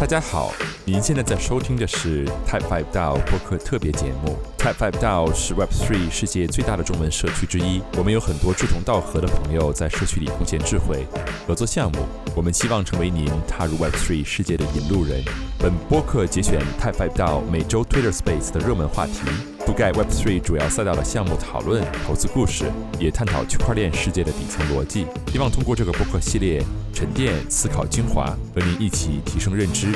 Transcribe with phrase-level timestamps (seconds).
[0.00, 0.50] 大家好，
[0.90, 4.36] 您现在在收听的是 Type Five DAO 播客特别节目。
[4.58, 11.06] Type Five DAO 是 Web Three 世界最大的中文社区之一，我们有很多志同道合的朋友在社区里贡献智慧、
[11.46, 11.98] 合作项目。
[12.34, 15.22] 我们希望成为您踏入 Web Three 世界的引路人。
[15.60, 19.20] 本播客节选 Type Five DAO 每周 Twitter Space 的热门话题，
[19.60, 22.64] 覆盖 Web Three 主要赛道的项目讨论、投资故事，
[22.98, 25.06] 也探讨区块链世界的底层逻辑。
[25.30, 26.60] 希望通过这个播客系列
[26.92, 29.86] 沉淀思考精华，和您一起提升认知，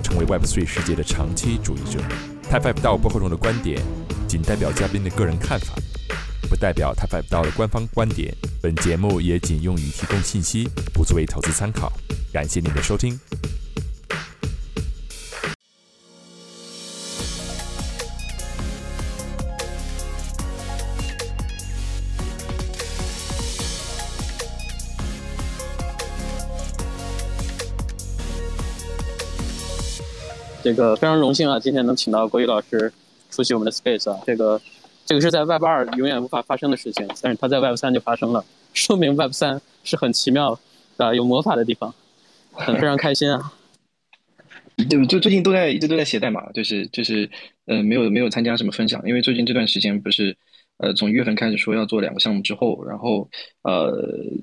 [0.00, 2.00] 成为 Web3 世界的长期主义者。
[2.50, 3.80] Type Five 道播客中的观点
[4.26, 5.74] 仅代表嘉宾的个人看法，
[6.48, 8.34] 不代表 Type Five 到的官方观点。
[8.60, 11.92] 本节目也仅用于提供信息，不作为投资参考。
[12.32, 13.18] 感谢您的收听。
[30.62, 32.92] 这个非常荣幸啊，今天能请到国宇老师
[33.30, 34.60] 出席我们的 Space 啊，这个
[35.06, 38.44] 这个是在 Web 二永远无法发生的事情，但是它在 Web 三就发生了，
[38.74, 40.58] 说明 Web 三是很奇妙
[40.98, 41.94] 啊、有魔法的地方，
[42.52, 43.52] 很非常开心啊。
[44.88, 47.28] 就，就最近都在一直都在写代码，就是就是
[47.66, 50.36] 呃没有没有参加什么分享，因为最近这段时间不是
[50.80, 53.28] 呃从一月份开始说要做两个项目之后，然后
[53.62, 53.92] 呃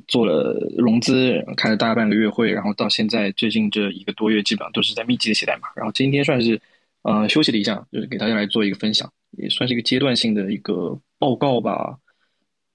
[0.08, 6.62] 做了融资，开了大半个月会，然后到现在最近这一个多月基本上都是在密集的写代码，然后今天算是
[7.02, 11.98] 呃休息了一下，就是给大家来做一个分享，也算是一个阶段性的一个报告吧。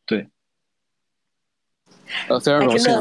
[0.05, 0.27] 对，
[2.29, 2.93] 呃，非常荣幸。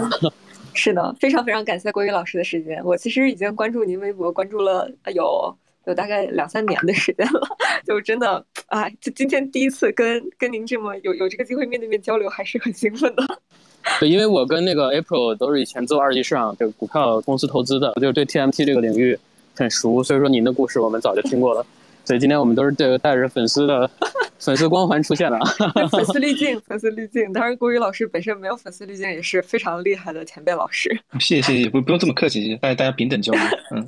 [0.73, 2.82] 是的，非常非常感谢郭宇老师的时间。
[2.86, 5.54] 我其实已经关注您微博，关注了有
[5.86, 7.42] 有大概两三年的时间了，
[7.86, 13.23] 就真的啊，就今天第一次跟跟您这么有有这个机会面对面交流，还是很兴奋的。
[14.00, 19.17] 对，因为我跟那个 April 都是以前做二级市场这个股票公司投资的，就是对 TMT 这个领域
[19.55, 21.66] 很熟，所以说您的故事我们早就听过了。
[22.05, 23.89] 所以今天我们都是这个带着粉丝的
[24.39, 25.38] 粉丝光环出现的，
[25.92, 27.33] 粉丝滤镜，粉丝滤镜。
[27.33, 30.89] 当然，郭宇老师本身没有粉丝滤镜，也是非常厉害的前辈老师。
[31.20, 33.42] 谢谢谢谢，不不用这么客气，大家大家平等交流，
[33.76, 33.86] 嗯。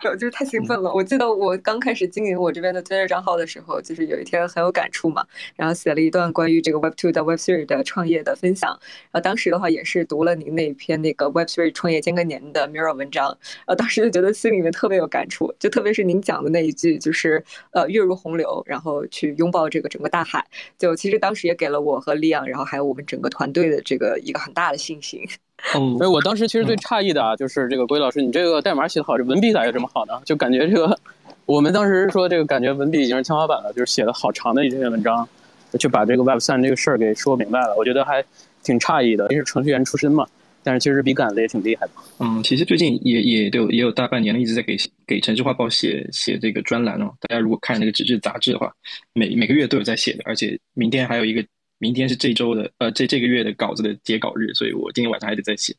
[0.00, 0.92] 就是太兴奋了！
[0.94, 5.26] 我记得我刚开始经营我这边的 Twitter 账号的时候，就是有一天很有感触嘛，
[5.56, 8.70] 然后写了一段关于这个 Web Two 到 Web Three 的创业的分享。
[9.10, 13.36] 然后当时的话也是读了您那篇那个 Web Three 创业间隔年的 Mirror 文章，
[13.66, 17.42] 呃，当时就觉得心里面特别有感触，就特别是您讲的那一句，就是
[17.72, 20.46] 呃跃入洪流，然后去拥抱这个整个大海。
[20.78, 25.26] 就其实当时也给了我和利昂，然后还有我们整个团队的这个一个很大的信心。
[25.74, 30.20] 嗯，所以我当时其实最诧异的啊，就是这个郭老师，你这个代码写的好，这文笔咋也这么好的？
[30.24, 30.98] 就感觉这个，
[31.46, 35.28] 我们当时说这个感觉文笔已经是天花板了，就是写的好长的一篇文章，
[35.78, 37.74] 就把这个 Web 三这个事儿给说明白了。
[37.76, 38.24] 我觉得还
[38.62, 40.26] 挺诧异的，因为是程序员出身嘛，
[40.62, 41.92] 但是其实笔杆子也挺厉害的。
[42.18, 47.12] 嗯，其实最近也也有也有大半年了，一直在给给城市画报写写这个专栏哦。
[47.20, 48.72] 大家如果看那个纸质杂志的话，
[49.12, 51.44] 每每个月都有在写的，而且明天还有一个。
[51.80, 55.72] 明天是这周的呃这这个月的稿子的截稿日，所以我今天晚上还得再写。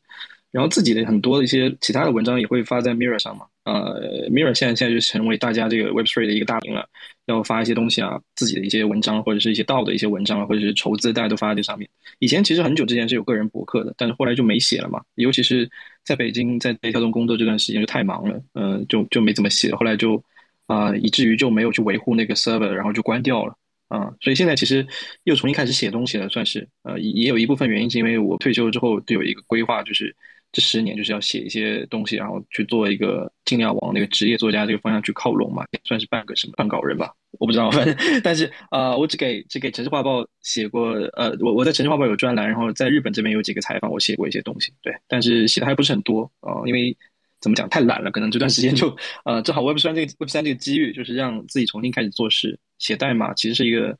[0.50, 3.44] 然后自己的很多的一些其他的文章也会发在 Mirror 上嘛。
[3.64, 6.88] 呃，Mirror 现在现在就成为大家这个 Web3 的一个大屏了，
[7.26, 11.88] 要发一些东西啊，自己的一些文章或者是一些道的一些文章或者是筹资，大家都发在这上面。
[12.18, 15.02] 以前其实很久之前是有个人博客的，但是后来就没写了嘛。
[15.16, 15.70] 尤其是
[16.04, 19.74] 在北京在北跳动工作这段时间就太忙了，嗯，就就没怎么写。
[19.74, 20.22] 后来就
[20.66, 23.54] 啊，以至于就没有去维护那个 server，然后就关掉了。
[23.88, 24.86] 啊，所以现在其实
[25.24, 30.14] 又重新开始写东西了，算是呃，也有一部分原因是因为我退休之后就有一个规划，就是
[30.52, 46.96] 这十年就是要写一些东西，然后去做一个尽量往那个职业作家这个方向去靠拢嘛，也算是半个什么撰稿人吧，我不知道，反正 但是啊，我只给只给城市画报写过，呃，我我在城市画报有专栏，然后在日本这边有几个采访，我写过一些东西，对，但是写的还不是很多啊，因为。
[47.42, 47.66] 怎么讲？
[47.70, 48.94] 太懒了，可能这段时间就，
[49.24, 53.96] 呃，正好 Web 三这个 Web 三这个机遇，就是让自己重新开始做事，写代码其实是一个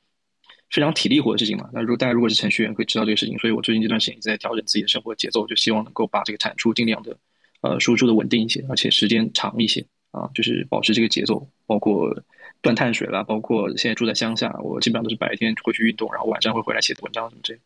[0.70, 1.68] 非常体力活的事情嘛。
[1.72, 3.38] 那如果大家如果是程序员，可以知道这个事情。
[3.38, 7.16] 所以我最近这段时间一直在调整自己的生活节奏，就希望能够把这个产出尽量的，
[7.60, 11.46] 呃，输出的稳定一些，而且时间长一些啊，就是保持这个节奏。
[11.66, 12.12] 包括
[12.60, 17.60] 断碳水啦，包括现在住在乡下，我基本上都是白天会去运动，然后晚上会回来写文章什么之类。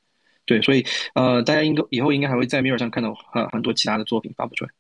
[0.47, 0.85] 对，所以
[1.15, 4.71] 呃，大家应该以后应该还会在 Mirror 上看到很很多其他的作品发布出来。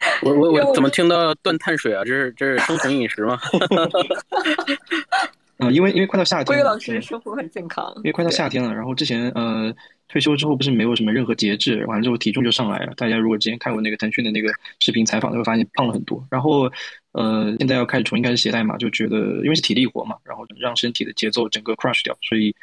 [0.22, 2.02] 我我我怎么听到断碳水啊？
[2.04, 3.38] 这是这是生存饮食吗？
[5.60, 7.92] 啊，因为因为快到夏天，桂老师生活很健康。
[7.96, 9.72] 因为快到夏天了，然后之前呃
[10.08, 12.92] 退休之后不是没有什么任何节制，完了之后体重就上来了。
[12.96, 16.26] 大家如果之前看过那个腾讯的那个视频采访，就会发现胖了很多。
[16.30, 16.70] 然后
[17.12, 22.54] 呃现在要开始重新开始写代码，就觉得因为是体力活嘛，然后让身体的节奏整个 crush 掉，所以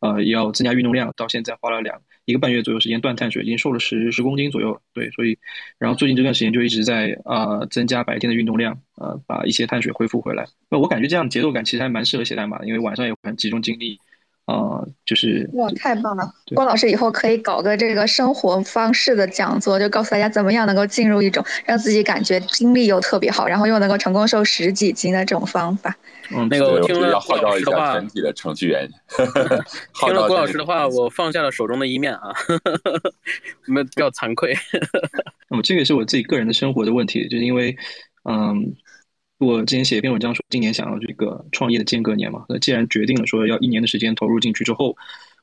[0.00, 1.12] 呃要增加运动量。
[1.16, 4.80] 到现在花了两一个半月左右时间断碳水，已经瘦了十十公斤左右。
[4.92, 5.38] 对，所以
[5.78, 10.46] 然后最近这段时间就一直在啊增加白天的运动量，呃，把一些碳水恢复回来。
[10.68, 14.00] 那我感觉这样节奏感其实还蛮适合写代码的，因为晚上也很集中精力。
[14.46, 16.22] 啊，就是哇，太棒了！
[16.54, 25.96] 郭老师以后可以搞个这个生活方式的讲座，就告诉大家怎么样能够进入一种让自己感觉精力又特别好，然后又能够成功瘦十几斤的这种方法。
[26.32, 28.88] 嗯，那个我听了郭老师的话，全体的程序员
[29.94, 32.32] 听了郭老师的话，我放下了手中的一面啊，
[33.66, 34.54] 我们比较惭愧。
[35.50, 37.76] 那么这个是我自己个人的生活的问题，就是因为，
[38.30, 38.76] 嗯。
[39.38, 44.96] 我之前写一篇文章说，今年想要这个创业的间隔年嘛，那既然决定了说要一年的时间投入进去之后，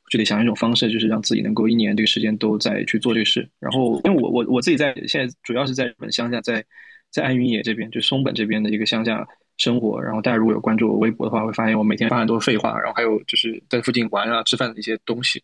[0.10, 3.48] 就得想一种方式，就是让自己能够一年这个时间都在去做这个事。
[3.60, 6.66] 然后，因为我我我自己在现在主要是在日本乡下，在
[7.12, 10.02] 在安云野这边，就松本这边的一个乡下生活。
[10.02, 15.44] 然后大家如果有关注我微博的话，会发现我每天发很多废话，然后还有就是在附近玩啊、吃饭的一些东西。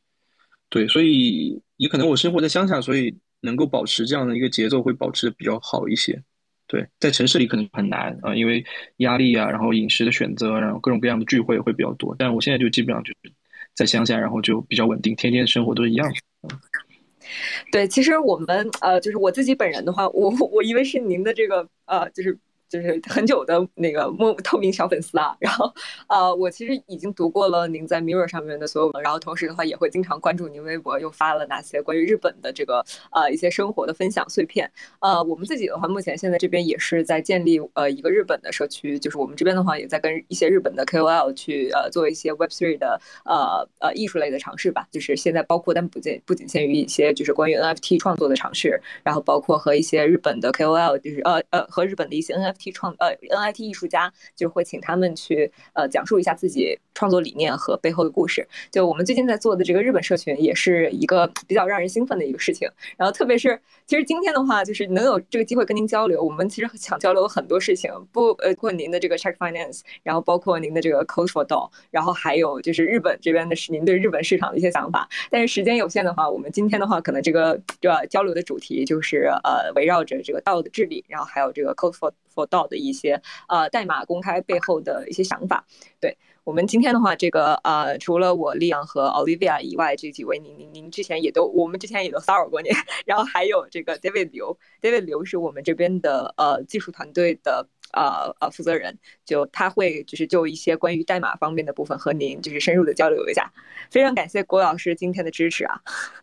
[0.69, 6.21] 对，所以也可能我生活在乡下，所以能够保持这样的一个节奏，会保持的比较好一些。
[6.69, 8.63] 对，在城市里可能很难啊，因为
[8.97, 12.15] 压力啊，然后饮食的选择，然后各种各样的聚会会比较多。
[12.17, 13.33] 但我现在就基本上就是
[13.75, 16.55] 在乡下，然后就比较稳定，天天生活都是一样的。
[17.73, 22.37] 对，其实我们呃，就是我自己本人的话，我我以为是您的这个呃，就是。
[22.69, 25.73] 就是 很久的那个莫透明小粉丝啊，然后，
[26.07, 34.71] 呃，我其实已经读过了您在 Mirror 上面的所有文，然后同时的话也会经常关注您微博，又发了哪些关于日本的这个呃一些生活的分享碎片。
[34.99, 44.87] 呃，我们自己的话，目前现在这边也是在建立呃一个日本的社区，就是我们这边的话也在跟一些日本的 KOL 去呃做一些 Web3 的呃呃艺术类的尝试吧。
[44.91, 52.58] 就是现在包括但不仅不仅限于一些就是关于 NFT 创作的尝试，然后包括和一些日本的 KOL，就是呃呃和日本的一些 NFT。
[52.59, 58.47] T 创呃 NIT 艺术家就会请他们去呃讲述一下自己创作理念和背后的故事。
[58.69, 62.69] 就我们最近在做的这个日本社群，也是一个比较让人兴奋的一个事情。
[62.97, 75.07] 然后特别是其实今天的话，就是能有这个机会跟您交流，我们其实想交流很多事情，不呃，包括您的这个 Check Finance，然后包括您的这个 Code for Doll，然后还有就是日本这边的是您对日本市场的一些想法。
[75.31, 82.69] 但是时间有限的话，我们今天的话可能这个这交流的主题就是呃围绕着这个道的治理，然后还有这个 Code for for Doll。
[82.69, 85.65] 的一些呃代码公开背后的一些想法，
[85.99, 92.71] 对我们今天的话，这个呃除了我利昂和 Olivia 以外，这几位您您您之前也都我们之前也都骚扰过您，
[93.07, 97.67] 然后还有这个 David 刘，David 刘是我们这边的呃技术团队的。
[97.91, 98.95] 呃呃，负责人
[99.25, 103.51] 就他会就是就一些关于代码方面的部分和您就是深入的交流一下，
[103.89, 105.81] 非常感谢郭老师今天的支持啊。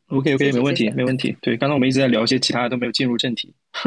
[0.09, 1.37] OK OK，没问题没问题。
[1.41, 3.53] 对，刚刚我们一直在聊一些其他的，都没有进入正题。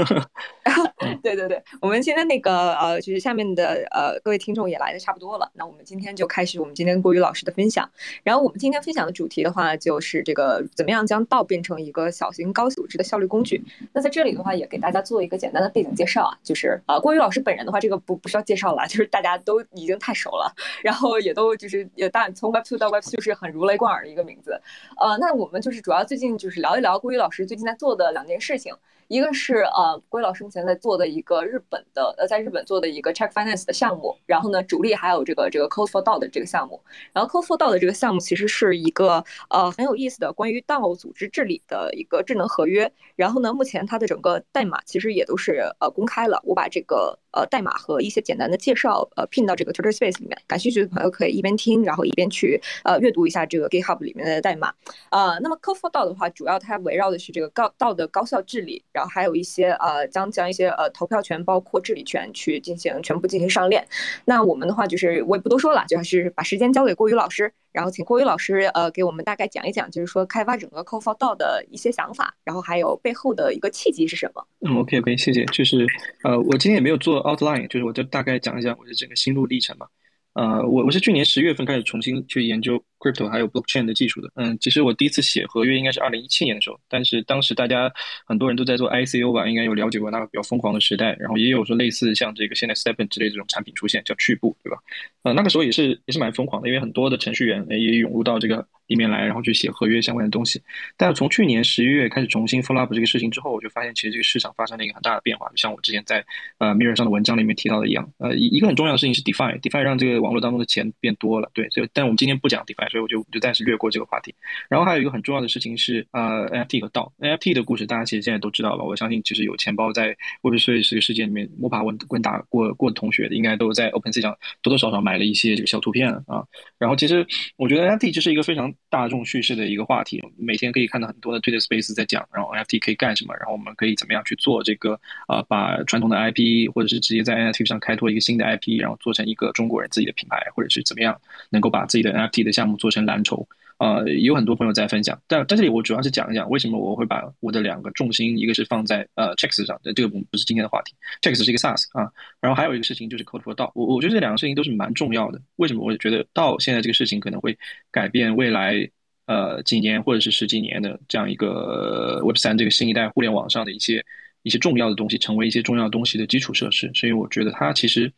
[1.24, 7.90] 对对对，我们现在那个呃，就是下面的呃各位听众也来的差不多了，那我们今天就开始我们今天郭宇老师的分享。
[8.22, 13.64] 然后我们今天分享的主题的话，就是这个怎么样将道变成一个小型高组织的效率工具。
[13.94, 24.62] 那在这里的话，也给大家做一个简单的背景介绍啊，就是呃郭宇老师本人的话，这个不不需要介绍了，就是大家都已经太熟了，然后也都就是也大从 Web Two 到 Web Two 是很如雷贯耳的一个名字。
[25.00, 28.74] 呃，那我们就是主要最近就是聊一聊郭宇老师最近在做的两件事情。
[29.10, 36.82] 一个是呃，郭宇老师目前在做的一个日本的呃，在日本做的一个 Check Finance 的项目，然后呢，主力还有这个这个 Code for DAO 的这个项目，
[37.14, 47.20] 然后 Code for DAO 的这个项目其实是一个呃很有意思的关于 DAO 组织治理的一个智能合约，然后呢，目前它的整个代码其实也都是呃公开了，我把这个。
[47.32, 50.38] 呃，代码和一些简单的介绍，呃，拼到这个 Twitter Space 里面。
[50.48, 54.74] 感兴趣的朋友可以一边听，然后一边去呃阅读一下这个 GitHub 里面的代码。
[55.12, 63.88] 呃，那么 Code for d 的话，主要它围绕的是这个高道的高效治理，然后还有一些呃将将一些呃投票权包括治理权去进行全部进行上链。
[64.26, 67.54] 那我们的话就是我也不多说了，就是把时间交给郭宇老师。
[67.72, 74.46] 然后请郭宇老师呃给我们大概讲一讲，就是说开发整个 Code for DAO 的一些想法，然后还有背后的一个契机是什么？
[74.62, 75.46] 嗯，OK OK，谢谢。
[75.46, 75.86] 就是
[76.24, 79.88] 呃，我今天也没有做 outline，就是我就大概讲一讲我的整个心路历程吧。
[80.34, 84.30] 呃，我我是去年十月份开始重新去研究 crypto 还有 blockchain 的技术的。
[84.36, 87.92] 嗯，其实我第一次写合约应该是二零一七年的时候，但是当时大家
[88.26, 91.16] 很多人都在做 ICO 吧，应该有了解过那个比较疯狂的时代。
[91.20, 94.78] 然后也有说类似像这个现在 Stepn 之类这种产品出现，叫趣步，对吧？
[95.24, 98.68] 呃，那个时候也是也是蛮疯狂的，因为很多的程序员也涌入到这个。
[98.90, 100.60] 里面来，然后去写合约相关的东西。
[100.98, 105.48] 但是从去年十一月开始重新 full up 这个事情之后，我就发现其实这个市场发生了一个很大的变化。
[105.50, 106.26] 就像我之前在
[106.58, 111.52] 呃 Mirror 上的文章里面提到的一样，呃，一一个很重要的事情是 DeFi，DeFi 让这个网络当中的钱变多了。
[111.54, 114.34] 对，所以但我们今天不讲 DeFi，所以我就就暂时略过这个话题。
[114.68, 118.84] 然后还有一个很重要的事情是，呃，NFT 和道 NFT 的故事，大家其实现在都知道了。
[118.84, 126.44] 我相信，其实有钱包在 Web3 这个世界里面摸爬滚滚打过过的同学，应该都在 OpenSea 上多多少少买了一些这个小图片啊。
[126.78, 127.26] 然后其实
[127.58, 141.20] 我觉得 NFT 就是一个非常大众叙事的一个话题，每天可以看到很多的 Twitter Space 在讲，然后 NFT 可以干什么，然后我们可以怎么样去做这个啊，把传统的 IP 或者是直接在 NFT 上开拓一个新的 IP，然后做成一个中国人自己的品牌，或者是怎么样
[141.50, 143.48] 能够把自己的 NFT 的项目做成蓝筹。
[143.78, 155.42] 呃，有很多朋友在分享，但在这里我主要是讲一讲为什么我会把我的两个重心，一个是放在呃 checks 上，这个不是今天的话题，checks 是一个 SaaS 啊，然后还有一个事情就是 code for 道，我我觉得这两个事情都是蛮重要的。
[155.56, 157.58] 为什么我觉得道现在这个事情可能会
[157.90, 158.86] 改变未来
[159.28, 164.06] 呃几年或者是十几年的这样一个 Web 三这个新一代互联网上的一些
[164.44, 168.12] 一些重要的东西，成为一些重要东西的基础设施，所以我觉得它其实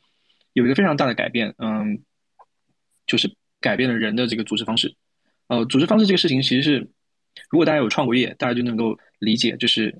[0.53, 1.99] 有一个非常大的改变，嗯，
[3.05, 4.93] 就是改变了人的这个组织方式。
[5.47, 6.89] 呃，组织方式这个事情，其实是
[7.49, 9.95] 如果大家有创过业，大家就能够理解，就是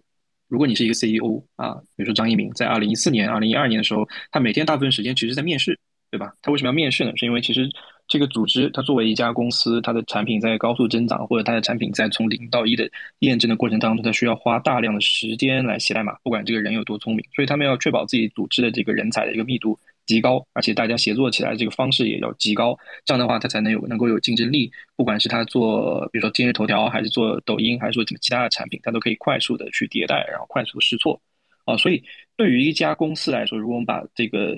[0.48, 5.78] 如果你是一个 CEO 啊，比如说张一鸣，在二零一四年、二零一二年的时候，他每天大部分时间其实在面试，
[6.10, 6.34] 对吧？
[6.42, 7.12] 他为什么要面试呢？
[7.16, 7.70] 是因为其实
[8.08, 12.90] 这个组织，它作为一家公司，它的产品在高速增长，或者它的产品在从零到一的
[13.20, 19.78] 验证的过程当中，它需要花大量的时间来写代码，不管这个人有多聪明，所以他们要确保自己组织的这个人才的一个密度。
[20.12, 24.70] 极高，而且大家协作起来这个方式也要极高，这样的话他才能有能够有竞争力。
[24.98, 31.22] 不管是他做，比如说今日头条，还是做抖音，还是做其他的产品，他都可以快速的去迭代，然后快速试错。
[31.64, 32.04] 啊，所以
[32.36, 34.58] 对于一家公司来说，如果我们把这个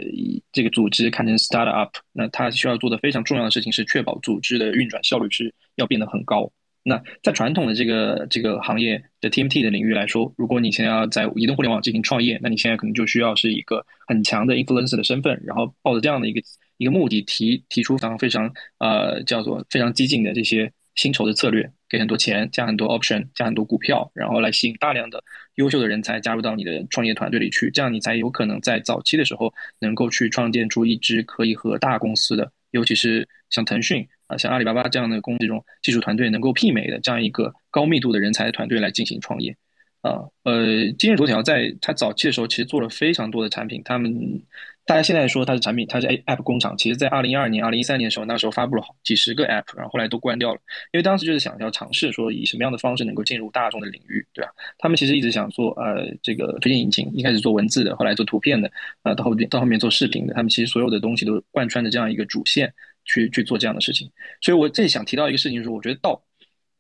[0.52, 6.52] 这个组织看成 start up，那它需要做的非常重要的事情是确保组织的运转效率是要变得很高。
[6.86, 16.42] 那在传统的这个这个行业的 TMT 的领域来说，如果你现在要在移动互联网进行创业，那你现在可能就需要是一个很强的 influencer 的身份，然后抱着这样的一个
[16.76, 25.24] 一个目的提提出非常非常呃叫做非常激进的这些薪酬的策略，给很多钱，加很多 option，加很多股票，然后来吸引大量的
[25.56, 34.06] 优秀的人才加入到你的创业团队里去，这样你才有可能在早期的时候能够去创建出一支可以和大公司的，尤其是像腾讯。
[34.38, 39.56] 像阿里巴巴这样的公这种技术团队能够媲美的这样一个高密度的人才团队来进行创业，
[40.02, 44.42] 啊，呃，今日头条在它早期的时候其实做了非常多的产品，他们
[44.86, 50.60] 大家现在说它是产品，它是 App 工厂，其实在二零一二年、二零一三年的时候，那时候发布了好几十个 App，然后后来都关掉了，
[50.92, 54.52] 因为当时就是想要尝试说以什么样的方式能够进入大众的领域，对吧？
[54.78, 58.70] 他们其实一直想做呃这个推荐引擎，一开始做文字的，后来做图片的，
[59.04, 62.74] 呃，到后面到后面做视频的，他们其实所有的东西都贯穿着这样一个主线。
[63.06, 64.10] 去去做这样的事情，
[64.42, 66.24] 所以我这里想提到一个事情，就是我觉得道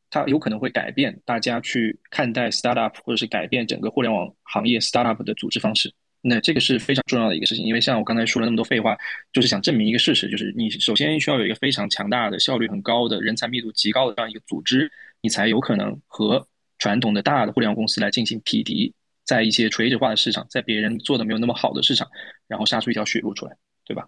[0.09, 5.91] 它有可能会改变大家去看待 startup，或者是改变整个互联网行业 startup 的组织方式。
[6.21, 8.95] 那这个是非常重要的一个事情，因为像我刚才说了那么多废话，
[9.33, 14.89] 就是想证明一个事实，就是你首先需要有一个非常强大的、效率很高的人才密度极高的这样一个组织，
[15.21, 18.93] 你才有可能和传统的大的互联网公司来进行匹敌，
[19.25, 22.07] 在一些垂直化的市场，在别人做的没有那么好的市场，
[22.47, 24.07] 然后杀出一条血路出来，对吧？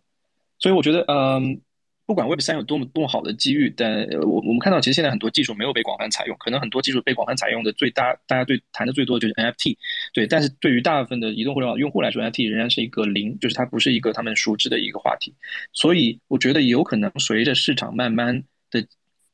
[0.59, 1.59] 所以我觉得，嗯。
[2.05, 6.37] 不管 Web 三有多么多么好的机遇，但我我们看到，其实现在很多技术没有被广泛采用。
[6.37, 9.75] 可能很多技术被广泛采用的最大，大家对谈的最多的就是 NFT。
[10.13, 15.33] 对，但是对于大部分的移动互联网用户来说，NFT 仍然是一个零，就是它不是一个他们熟知的一个话题。
[15.73, 18.85] 所以，我觉得有可能随着市场慢慢的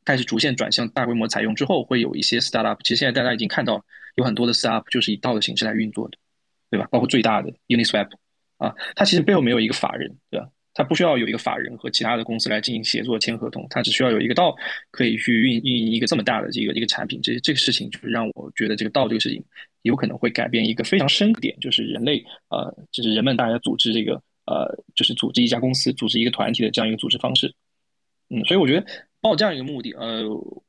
[0.06, 2.78] 开始逐渐转向大规模采用之后，会有一些 startup。
[2.84, 3.84] 其实现在大家已经看到，
[4.16, 6.18] 有很多的 startup 就是以道的形式来运作的，
[6.70, 6.88] 对吧？
[6.90, 8.12] 包括最大的 Uniswap
[8.58, 10.48] 啊，它其实背后没有一个法人，对吧？
[10.74, 14.56] 它不需要有一个法人和其他的公司来进行协作签合同，它只需要有一个道
[14.90, 17.20] 可以去运运营一个这么大的这个一个产品。
[17.22, 19.44] 这这个事情就是让我觉得这个道这个事情
[19.82, 24.14] 有可能会改变一个非常深的点，就是人类呃，就是人们大家组织这个
[24.46, 27.54] 呃，就是组织一家公司、组织一个团体的这样一个组织方式。
[28.30, 28.86] 嗯，所以我觉得
[29.20, 30.24] 抱这样一个目的，呃，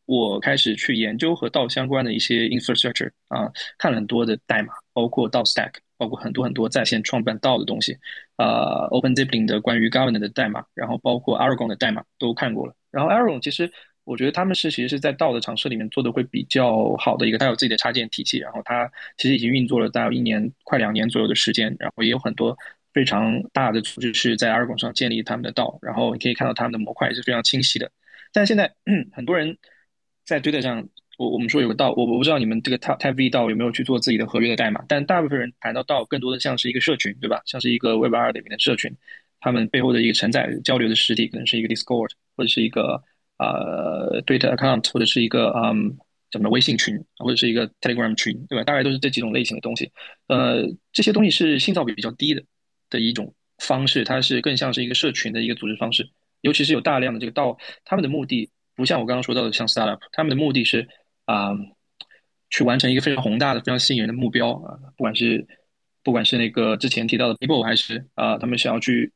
[0.06, 5.74] 我开始去研究和道相关的一些 infrastructure 啊，看了很多的代码，包括道 stack。
[6.02, 7.96] 包括很多很多在线创办道的东西，
[8.36, 12.74] 呃，OpenZipLink 的关于 Governor 的代码，然后包括 Aragon 的代码都看过了。
[12.90, 13.70] 然后 Aragon 其实
[14.02, 22.58] 我觉得他们是其实是在道的尝试里面做的会比较好的一个，它有自己的插件体系，然后它其实已经运作了大概一年快两年左右的时间，然后也有很多
[22.92, 27.88] 非常大的组织是在 Aragon 上建立他们的道，然后你可以看到他们的模块也是非常清晰的。
[28.32, 28.74] 但现在
[29.14, 29.56] 很多人
[30.24, 30.88] 在推特上。
[31.18, 37.40] 我我们说有个道，我我不知道你们这个 Type V 道有没有去做自己的合约的代码，但大部分人谈到道，更多的像是一个社群，对吧？
[37.44, 38.90] 像是一个 Web 二里面的社群，
[39.40, 43.02] 他们背后的一个承载交流的实体，可能是一个 Discord，或者是一个
[43.38, 45.96] 呃 Twitter account，或者是一个嗯
[46.30, 48.64] 怎么微信群，或者是一个 Telegram 群，对吧？
[48.64, 49.90] 大概都是这几种类型的东西。
[50.28, 52.42] 呃，这些东西是信噪比比较低的
[52.88, 56.08] 的一种方式，它是更像是一个社群的一个组织方式，
[56.40, 58.50] 尤其是有大量的这个道，他们的目的。
[58.74, 60.88] 不像我刚刚说到的像 startup，他们的目的是
[61.32, 61.56] 啊，
[62.50, 65.46] 去完成一个非常宏大的、非常吸引人的目标啊，不管是
[66.02, 69.12] 不管是那个之前提到的 people，还是啊，他们想要去。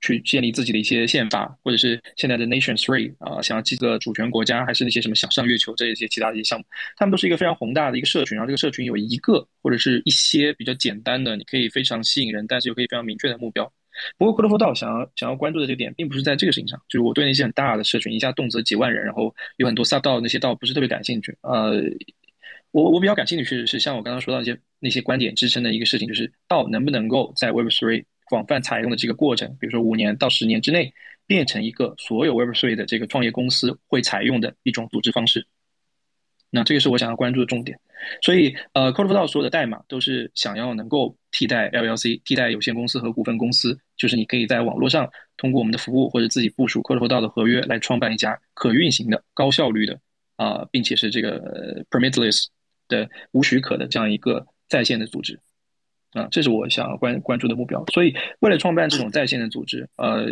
[0.00, 6.64] 去建立自己的一些宪法，或者是现在的 nation three 啊，想要记个主权国家，还是那些什么想上月球这一些其他的一些项目，
[6.96, 8.36] 他们都是一个非常宏大的一个社群。
[8.36, 13.72] 然后这个社群有一个或者是一些比较简单的，你可以非常吸引人，但是又可以非常明确的目标。
[14.16, 21.36] 不过，科多福道想要想要关注的这个点，并不是在这个事情上，就是我对那些很大的社群，一下动辄几万人，然后有很多 sub 道那些道不是特别感兴趣。
[21.42, 21.82] 呃，
[22.70, 28.04] 我我比较感兴趣是是像我刚刚说到一些那些观点支撑的一个事情，就是道能不能够在 Web three。
[28.30, 30.92] 广泛采用的这个过程，比如说五年到十年之内，
[31.26, 35.46] 变成一个所有 Web Three 的这个创业公司会采用的一种组织方式。
[36.50, 37.78] 那这个是我想要关注的重点。
[38.22, 47.08] 所以，呃 c o d e f l o w 所有的代码都是想要能够替代 LLC、替代有限公司和股份公司，就是你可以在网络上通过我们的服务或者自己部署 c o d e f
[47.08, 49.98] l o w 的合约来创办一家可运行的、高效率的
[50.36, 52.46] 啊，并且是这个 permitless
[52.86, 55.40] 的无许可的这样一个在线的组织。
[56.12, 57.84] 啊，这是我想要关关注的目标。
[57.92, 60.26] 所以，为了创办这种在线的组织，呃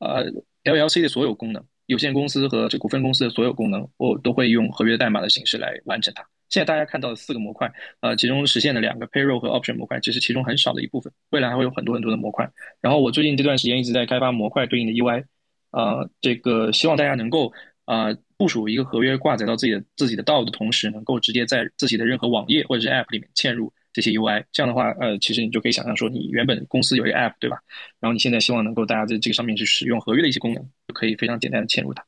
[0.00, 0.24] 呃
[0.64, 6.24] ，LLC 的所有功能，有限公司和这股份公司的所有功能，我都会用合约代码的形式来完成它。
[6.48, 7.68] 现在大家看到的四个模块，
[7.98, 11.12] 呃，其中实现的两个 payroll 和 option 模块，只是其中很少的一部分。
[11.30, 12.48] 未来还会有很多很多的模块。
[12.80, 15.24] 然后，我最近这段时间一直在开发模块对应的 UI，
[15.72, 17.52] 呃，这个希望大家能够
[17.86, 23.72] 啊部署一个合约挂载到自己的自己的道的同时，能够直接在自己的任何网页或者是 app 里面嵌入。
[23.92, 27.58] 这些 UI，这样的话，呃，其实你就可以想象说，你原本公司有一个 App，对吧？
[27.98, 32.04] 然后你现在希望能够大家在这个上面去使用合约的一些功能，就可以非常简单的嵌入它。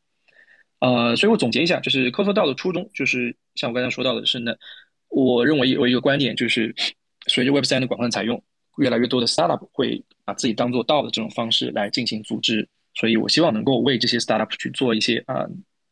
[0.80, 4.54] 呃，所以我总结一下，就是 c o d e d a o 的初衷，就是像我刚才说到的是呢，
[5.08, 6.74] 我认为有一个观点，就是
[7.26, 8.42] 随着 Web 三的广泛采用，
[8.78, 15.46] 越来越多的 Startup 会把自己当做道的这种方式来进行组织，所以我希望能够为这些 Startup 去做一些啊，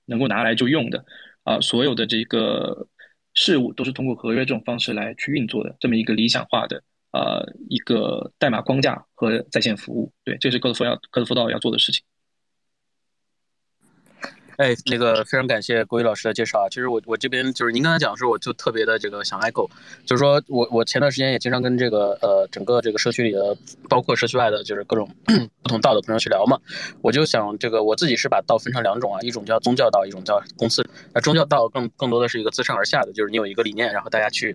[0.06, 1.04] 能够拿来就用的
[1.42, 2.87] 啊，所有的这个。
[3.34, 6.82] 事物都是通过合约这种方式来去运作的，这么一个理想化的
[7.12, 12.02] 呃一个代码框架和在线服务，对，这是科德福要科德福道要做的事情。
[14.61, 16.69] 哎，那个非常感谢郭宇老师的介绍啊。
[16.69, 19.67] 其实我我这边就是您刚才讲的时候，我就特别的这个想 echo，
[20.05, 23.57] 就是说我我前段时间也经常跟这个呃整个这个社区里的，
[23.88, 25.09] 包括社区外的，就是各种
[25.62, 26.59] 不同道的朋友去聊嘛。
[27.01, 30.87] 我就想这个我自己是把道分成两种啊，一种叫宗教道，一种叫公司。
[31.14, 34.55] 那宗教道更更多的是一个自上而下的，就是你有一个理念，然后大家去。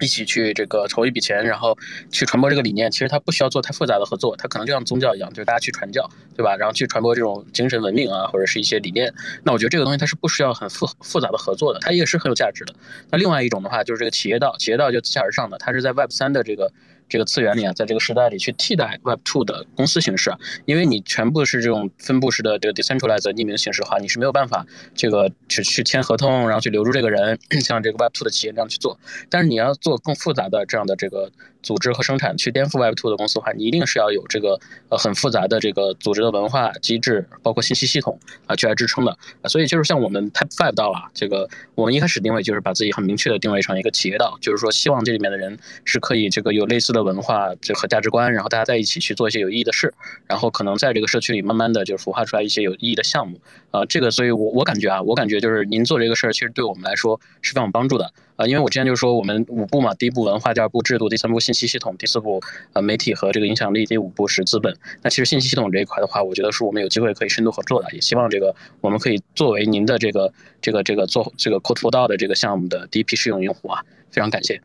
[0.00, 1.76] 一起去这个筹一笔钱，然后
[2.10, 2.90] 去传播这个理念。
[2.90, 6.56] 其实它不需要做太复杂的合作，它可能就像宗教一样，就是大家去传教，对吧？
[6.56, 9.12] 然后去传播这种精神文明啊，或者是一些理念。
[9.44, 12.74] 那我觉得这个东西它是不需要很复复杂的合作的，它也是很有价值的。
[13.10, 16.72] 那另外一种的话，就是这个企业道，企业道就自下而上的，它是在 Web 三的这个。
[17.08, 20.32] 这个次元里啊，在这个时代里去替代 Web Two 的公司形式，
[20.66, 28.98] 因为你全部是这种分布式的这个 decentralized 匿名形式的话，你是没有办法这个去去签合同，然后去留住这个人， 像这个 Web Two 的企业那样去做。
[29.28, 31.30] 但是你要做更复杂的这样的这个。
[31.62, 39.16] 组织和生产去颠覆 Web Two 的公司的话，你一定是要有这个呃很复杂的这个组织的文化机制，包括信息系统啊去来支撑的。
[39.48, 49.92] 所以就是像我们 Type Five 到了，这个我们一开始定位就是把自己很明确的定位成一个企业道，就是说希望这里面的人是可以这个有类似的文化这和价值观，然后大家在一起去做一些有意义的事，
[50.26, 53.40] 然后可能在这个社区里慢慢的就孵化出来一些有意义的项目
[53.70, 53.84] 啊。
[53.84, 58.12] 这个所以我我感觉啊，我感觉就是您做这个事儿，其实对我们来说是非常有帮助的。
[58.36, 62.40] 啊，因为我之前就是说我们五步嘛，第一步文化，第二步制度，第三步信息系统，第四步
[62.74, 64.76] 呃媒体和这个影响力，第五步是资本。
[65.02, 74.60] 那其实信息系统这一块的话，我觉得是我们有机会可以深度合作的，也希望这个我们可以作为您的这个这个这个做这个 Code for 道的这个项目的第一批试用用户啊，非常感谢。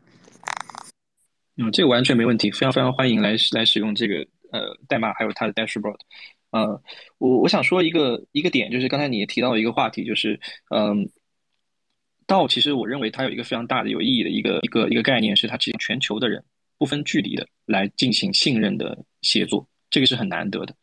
[1.56, 5.98] 嗯，这个完全没问题，非常非常欢迎来来使用这个呃代码，还有它的 dashboard。
[6.50, 6.80] 呃，
[7.18, 10.38] 我我想说一个一个点，就是刚才你提到一个话题，就是
[10.70, 11.10] 嗯。
[12.26, 16.42] 道其实我认为它有一个非常大的有意义的一个一个一个概念，是它支持全球的人
[16.78, 20.74] 不分距离的来进行信任的协作，这个是很难得的。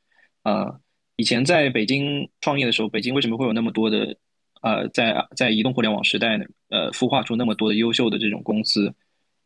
[0.44, 0.80] 呃，
[1.16, 4.18] 以前在北京创业的时候，北京为什么会有那么多的
[4.62, 6.46] 呃在在移动互联网时代呢？
[6.70, 8.94] 呃，孵化出那么多的优秀的这种公司？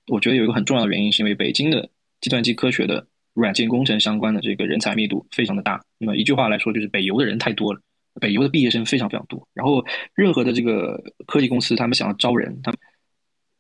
[0.07, 1.89] 我觉得有一个很重要的原因，是因为北京的
[2.21, 5.83] 计算机科学的软件工程相关的这个人才密度非常的大。
[5.97, 7.81] 那么一句话来说，就是北邮的人太多了。
[8.21, 12.71] 北邮的毕业生非常非常多，然后任何的这个科技公司，他们想要招人，他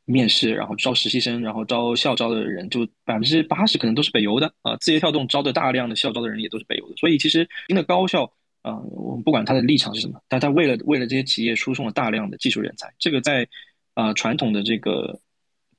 [0.05, 4.75] 面试，然后招实习生，然后招校招的人，就百分之八十可能都是北邮的啊。
[4.77, 13.47] 字节跳动招的大量的校招的人也都是北邮的，所以其实新的高校啊，我们不管他的立场是什么，但他为了为了这些企业输送了大量的技术人才，这个在
[13.95, 15.19] 啊传统的这个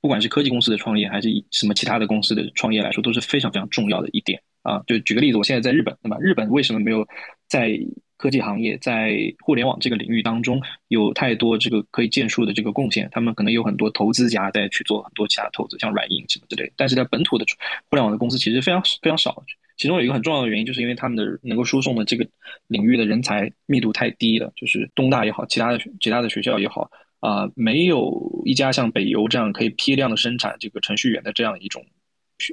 [0.00, 4.82] 不管是科技公司的创业，还是什么其他的公司的创业来说，都是非常非常重要的一点啊。
[4.86, 7.06] 就举个例子，我现在在日本，那么日本为什么没有
[7.48, 7.78] 在
[8.16, 16.72] 科技行业在互联网这个领域当中有太多这个可以建树的这个贡献，他们可能有很多投资家在去做很多其他投资，像软银什么之类。
[16.76, 17.44] 但是在本土的
[17.90, 19.44] 互联网的公司其实非常非常少，
[19.76, 22.26] 其中有一个很重要的原因，就是因为他们的能够输送的这个
[22.68, 31.84] 领域的人才密度太低了，就是东大也好，其他的其他的学校也好，啊，没有一家像北邮这样可以批量的生产这个程序员的这样一种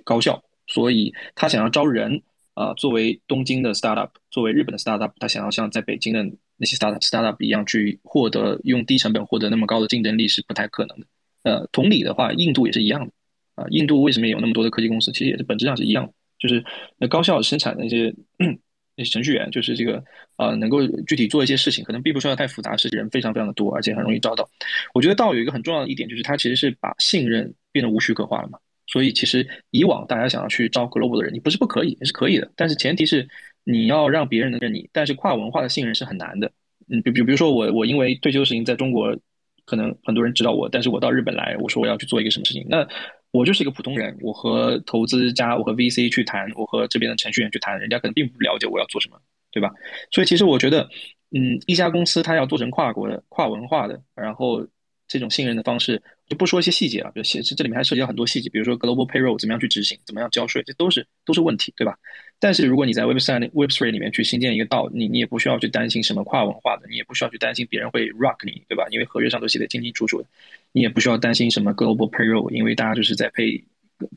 [0.03, 2.21] 高校，所以他想要招人。
[2.53, 6.23] 啊，作为东京的 startup，作为日本的 startup，他想要像在北京的
[6.57, 11.07] 那些 startup startup 一样去获得用低成本获得那么高的竞争力是不太可能的。
[11.43, 13.11] 呃，同理的话，印度也是一样的。
[13.55, 15.11] 啊，印度为什么有那么多的科技公司？
[15.11, 16.63] 其实也是本质上是一样的，就是
[16.97, 18.13] 那高效生产那些
[18.95, 20.03] 那些程序员，就是这个
[20.35, 24.47] 啊，能够具体做一些事情，可能并不需要太复杂，是人非常非常的多，而且很容易招到。
[24.93, 28.59] 我觉得道有一个很重要的一点，就是它其实是把信任变得无许可化了嘛。
[28.85, 32.51] 所以其实以往大家想要去招 global 的人，你不是不可以，也是可以的。
[32.55, 33.27] 但是前提是
[33.63, 34.89] 你要让别人能认你。
[34.91, 36.51] 但是跨文化的信任是很难的。
[36.89, 39.17] 嗯，比比比如说我我因为退休的事情在中国，
[39.65, 42.85] 可能很多人知道我，但是我到日本来，我说我要去做一个什么事情，那
[43.31, 44.17] 我就是一个普通人。
[44.21, 49.17] 我和投资家，我和 VC 去谈，我和这边的程序员去谈，人家可能并不了解我要做什么，
[49.51, 49.71] 对吧？
[50.11, 50.89] 所以其实我觉得，
[51.31, 54.67] 嗯，一家公司它要做成跨国的、跨文化的，然后。
[55.13, 61.95] 这种信任的方式就不说一些细节了，比如写这里面还涉及到很多细节，比如说 global payroll 怎么样去执行，怎么样交税，这都是都是问题，对吧？
[62.39, 68.87] 但是如果你在 Web 三 Web three 里面去新建一个道，你你也不需要去担心什么跨文化的，你也不需要去担心别人会 rock 你，对吧？
[68.89, 70.27] 因为合约上都写的清清楚楚的，
[70.71, 73.63] 你也不需要担心什么 global payroll，因为大家就是在 pay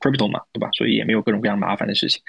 [0.01, 0.71] crypto 嘛，对吧？
[0.73, 2.23] 所以也没有各种各样麻烦的事情。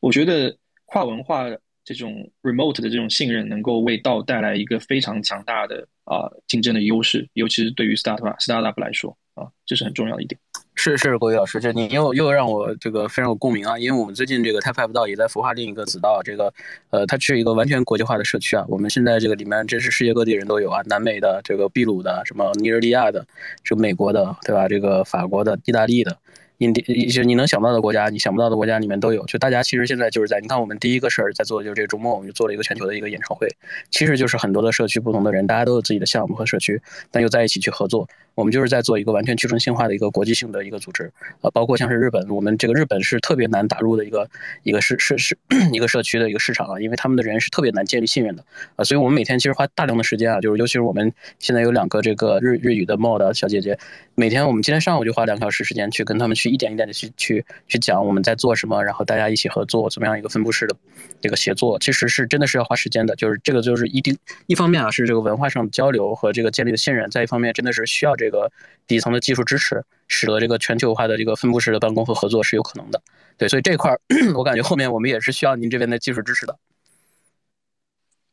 [0.00, 0.54] 我觉得
[0.84, 1.46] 跨文化
[1.92, 5.86] 这种 remote 的这种信任，能够为道带来一个非常强大的。
[6.10, 10.36] 啊，竞争的优势，尤其是对于 startup startup 来说啊，这是很重要的一点。
[10.74, 16.52] 是是，郭宇老师，这你又又让我这个非常有共鸣啊，因为我们最近这个 Type Five 道也在孵化另一个子道，这个
[16.90, 18.64] 呃，它是一个完全国际化的社区啊。
[18.66, 23.24] 我们现在这个里面真是世界各地人都有啊，南美的、这个秘鲁的、什么尼日利亚的、
[23.62, 24.66] 这个美国的，对吧？
[24.66, 26.18] 这个法国的、意大利的。
[26.60, 29.24] 印第一些你能想到的国家，你想不到的国家里面都有。
[29.24, 33.48] 就大家其实现在就是在，你看我们第一个事儿在做，就是这个周末我们就做了一个全球的一个演唱会。
[33.90, 38.06] 其实就是很多的社区不同的人，大家都有自己的项目和社区，但又在一起去合作。
[38.34, 44.28] 我们就是在做一个完全去中心化的一个国际性的一个组织，呃，包括像是日本，我们这个日本是特别难打入的一个
[44.62, 45.36] 一个是是是
[45.72, 48.44] 一个社区的一个市场啊，因为他们的人是特别难建立信任的
[48.76, 53.78] 啊，所以我们每天其实花大量的时间啊，就是尤其是我们现在有两个这个日日语的 mod 小姐姐，
[54.14, 60.76] 每天我们今天上午就花两个小时时间去跟他们去一点一点的去去去讲我们在做什么，然后大家一起合作怎么样一个分布式的
[61.20, 64.16] 这个协作，其实是真的是要花时间的，就是这个就是一定
[64.46, 68.52] 一方面啊是这个文化上的交流和这个建立的信任，再一方面真的是需要这个。
[68.90, 73.00] 底层的技术支持，使得这个全球化的这个分布式的办公和合作是有可能的。
[73.38, 74.00] 对，所以这块儿
[74.34, 76.58] 我感觉后面我们也是需要您这边的技术支持的。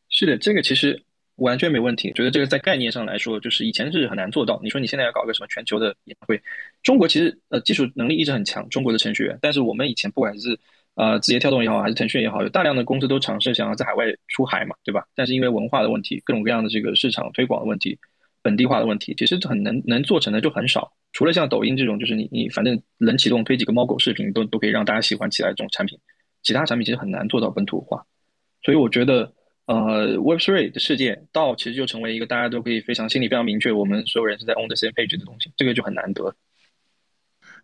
[0.10, 1.04] 是的，这个其实
[1.36, 2.12] 完全没问题。
[2.14, 4.60] 觉得这个在概念上来说，就是以前是很难做到。
[4.64, 6.42] 你说你现在要搞个什么全球的演唱会，
[6.82, 9.38] 中国其实呃技术能力一直很强，中国的程序员。
[9.40, 10.58] 但是我们以前不管是
[10.96, 15.06] 呃字节跳动也好，还是腾讯也好，有大量的公司都尝试想要在海外出海嘛，对吧？
[15.14, 18.00] 但是因为文化的问题，各种各样的这个市场推广的问题。
[18.42, 26.00] 本地化的问题其实很能能做成的就很少，除了像抖音这种，就是你你反正能启动推几个猫狗视频都都可以让大家喜欢起来这种产品，
[26.44, 28.06] 其他产品其实很难做到本土化。
[28.64, 29.34] 所以我觉得，
[29.66, 36.34] 呃，Web Three 的世界到其实就成为一个大家都可以非常心里非常明确，我们所有人是在 on the same page 的东西，这个就很难得。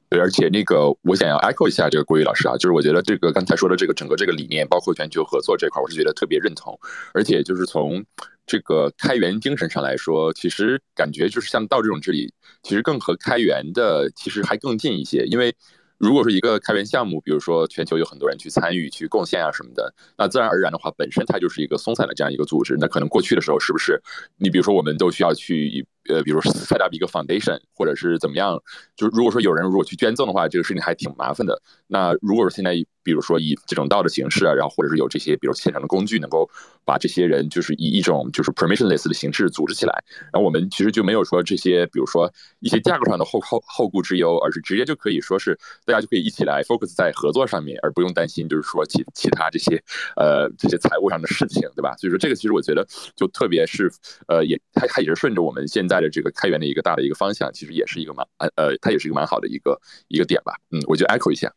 [0.10, 6.78] 对，而且那个我想要 echo 一下这个郭宇老师啊，就是我觉得这个刚才说的这个整个这个理念，包括全球合作这块，我是觉得特别认同，
[7.14, 8.04] 而且就是从。
[8.45, 15.25] 这个开源精神上来说，其实感觉就是像道这种治理，其实更和开源的其实还更近一些。
[15.25, 15.56] 因为
[15.97, 22.75] 如果说一个开源项目，比如说全球有很多人去参与、去贡献啊什么的，那自然而然的话，本身它就是一个松散的这样一个组织。
[22.79, 24.01] 那可能过去的时候，是不是
[24.38, 25.86] 你比如说我们都需要去。
[26.10, 28.62] 呃，比如 set up 一个 foundation，或者是怎么样，
[28.93, 31.62] 就是如果说有人如果去捐赠的话，这个事情还挺麻烦的。
[31.88, 36.50] 那如果说现在，比如说以这种道的形式啊，然后或者是有这些，比如现成的工具，能够
[36.84, 49.82] 把这些人就是以一种就是 permissionless 的形式组织起来，然后我们其实就没有说这些，比如说一些架构上的后后后顾之忧，而是直接就可以说是大家就可以一起来 focus 在合作上面，而不用担心就是说其其他这些
[50.16, 51.96] 呃这些财务上的事情，对吧？
[51.98, 52.84] 所以说这个其实我觉得
[53.16, 53.92] 就特别是
[54.28, 55.84] 呃也它它也是顺着我们现。
[55.84, 60.54] 在的这个开源的一个大的一个方向，其实也是一个蛮呃，它也是一个蛮好的一个一个点吧。
[60.72, 61.52] 嗯，我就 echo 一下。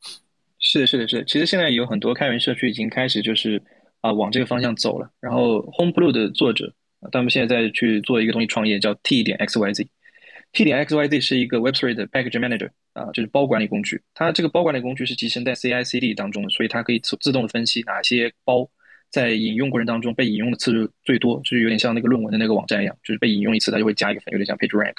[0.69, 1.25] 是的，是的，是的。
[1.25, 3.63] 其实现在有很多开源社区已经开始就是
[4.01, 5.09] 啊往这个方向走了。
[5.21, 6.75] 然后 Homeblue 的作者，
[7.13, 9.87] 他们现在在去做一个东西创业，叫 T 点 XYZ。
[10.53, 14.03] T 点 XYZ 是一个 Web3 的 Package Manager 啊，就是包管理工具。
[14.13, 18.69] 它这个包管理工具是集成在 CI/CD 当中的，所以它可以自自动分析哪些包
[19.11, 24.95] 在引用过程当中被引用的次数最多，就是有点像那个论文的那个网站一样，就是被引用一次它就会加一个分，有点像 PageRank。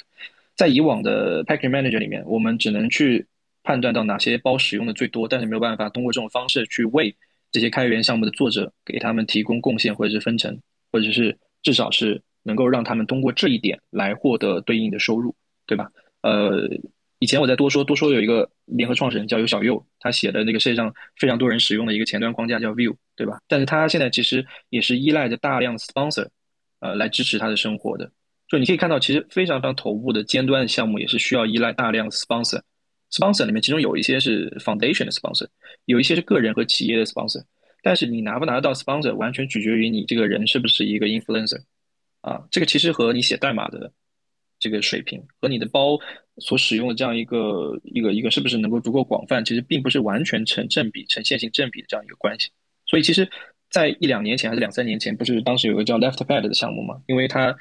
[0.55, 3.25] 在以往的 Package Manager 里面，我们只能去
[3.67, 7.13] 判断到哪些包使用的最多，但是没有办法通过这种方式去为
[7.51, 10.57] 这些开源项目的作者给他们提供贡献或者是分成，
[10.89, 15.91] 或者是至少是能够让他们通过这一点来获得对应的收入，对吧？
[16.21, 16.69] 呃。
[17.19, 23.39] 以前我再多说多说，有一个联合创始人叫尤小右，他写的那个世界上非常多人使用的一个前端框架叫 View，对吧？
[23.47, 26.27] 但是他现在其实也是依赖着大量 sponsor，
[26.79, 28.11] 呃，来支持他的生活的。
[28.47, 32.61] 就你可以看到，其实非常非常头部的尖端的项目也是需要依赖大量 sponsor。
[33.11, 35.47] Sponsor 里面其中有一些是 foundation 的 sponsor，
[35.85, 37.43] 有一些是个人和企业的 sponsor。
[37.83, 41.61] 但是你拿不拿得到 sponsor，完全取决于你这个人是不是一个 influencer。
[42.21, 43.91] 啊，这个其实和你写代码的
[44.59, 45.99] 这个水平和你的包。
[46.39, 52.51] 所使用的这样一个一个一个是不是能够足够广泛，其实并不是完全成正比、呈现性正比的这样一个关系。
[52.85, 53.27] 所以，其实，
[53.71, 57.01] 在一两年前还是两三年前，不是当时有个叫 LeftPad 的项目吗？
[57.07, 57.57] 因为它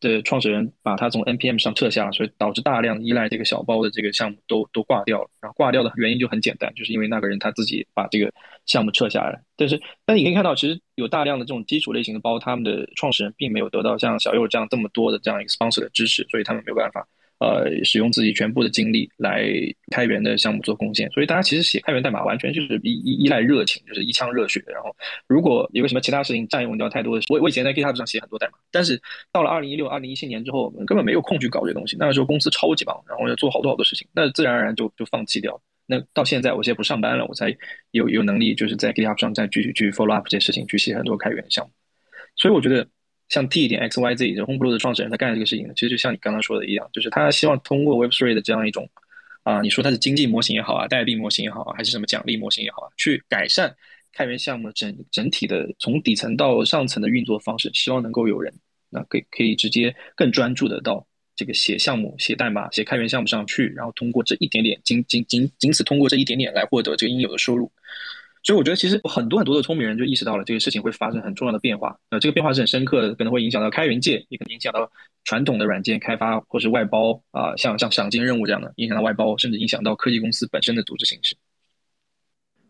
[0.00, 5.30] 的创始人把他从 npm 上撤下，所以导致大量依赖这个小包的这个项目都都挂掉了。
[5.40, 8.32] 然后挂掉的原因就很简单，就是因为那个人他自己把这个
[8.66, 9.40] 项目撤下来。
[9.56, 17.06] 但是，但你可以看到，其实有大量的这种基础类型的包，他们的创始人并没有得到像小右这样这么多的这样一个 sponsor 的支持，所以他们没有办法。
[17.40, 19.50] 呃，使用自己全部的精力来
[19.90, 24.62] 开源的项目做贡献，所以大家其实写开源代码完全就是依依依赖热情，就是一腔热血。
[24.66, 24.94] 然后，
[25.26, 29.00] 如果有个什么其他事情占用掉太多的，我我以前在 GitHub 上写很多代码，但是
[29.32, 31.96] 到了二零一六、二零一七年之后，根本没有空去搞这东西。
[31.98, 35.58] 那个时候公司超级忙，然后要做好多好多事情，那自然而然就就放弃掉。
[35.86, 37.56] 那到现在，我现在不上班了，我才
[37.92, 41.72] 有有能力就是在 GitHub 上再继续去 follow up 这些事情，去写很多开源的项目。
[42.36, 42.86] 所以我觉得。
[43.30, 48.86] 像 T 点 X Y Z 这 Homeblue 的创始人，他干的这个事情呢，其实就像你刚刚说的一样，就是他希望通过 Web3 的这样一种
[49.42, 53.74] 啊，你说它是经济模型也好啊，代币模型也好啊，还是什么奖励模型也好啊，去改善
[54.12, 58.52] 开源项目整整体的从底层到上层的运作方式，希望能够有人
[58.90, 67.70] 那可以可以直接更专注的到这个写项目、写代码、写开源项目上去，然后通过这一点点，仅仅仅仅此通过这一点点来获得这个应有的收入。
[68.42, 71.98] 所以我觉得，其实很多很多的聪明人就意识到了这个事情会发生很重要的变化。
[72.08, 74.90] 呃，这个变化是很深刻的，可能会影响到开源界，也可能影响到
[75.24, 81.36] 传统的软件开发或是外包啊，像像赏金任务这样的，影响到外包，甚至影响到科技公司本身的组织形式。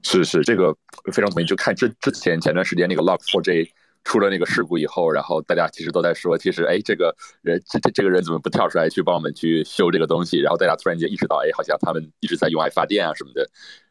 [0.03, 0.75] 是是，这个
[1.13, 1.45] 非常同意。
[1.45, 3.71] 就看之之前前段时间那个 Log4j
[4.03, 10.41] 出了那个事故以后，然后大家其实都在说，其实哎，这个人这这这个人怎么不跳出来去帮我们去修这个东西？
[10.41, 13.49] 然后大家突然间意识到，哎，好像他们一直在用爱发电啊什么的。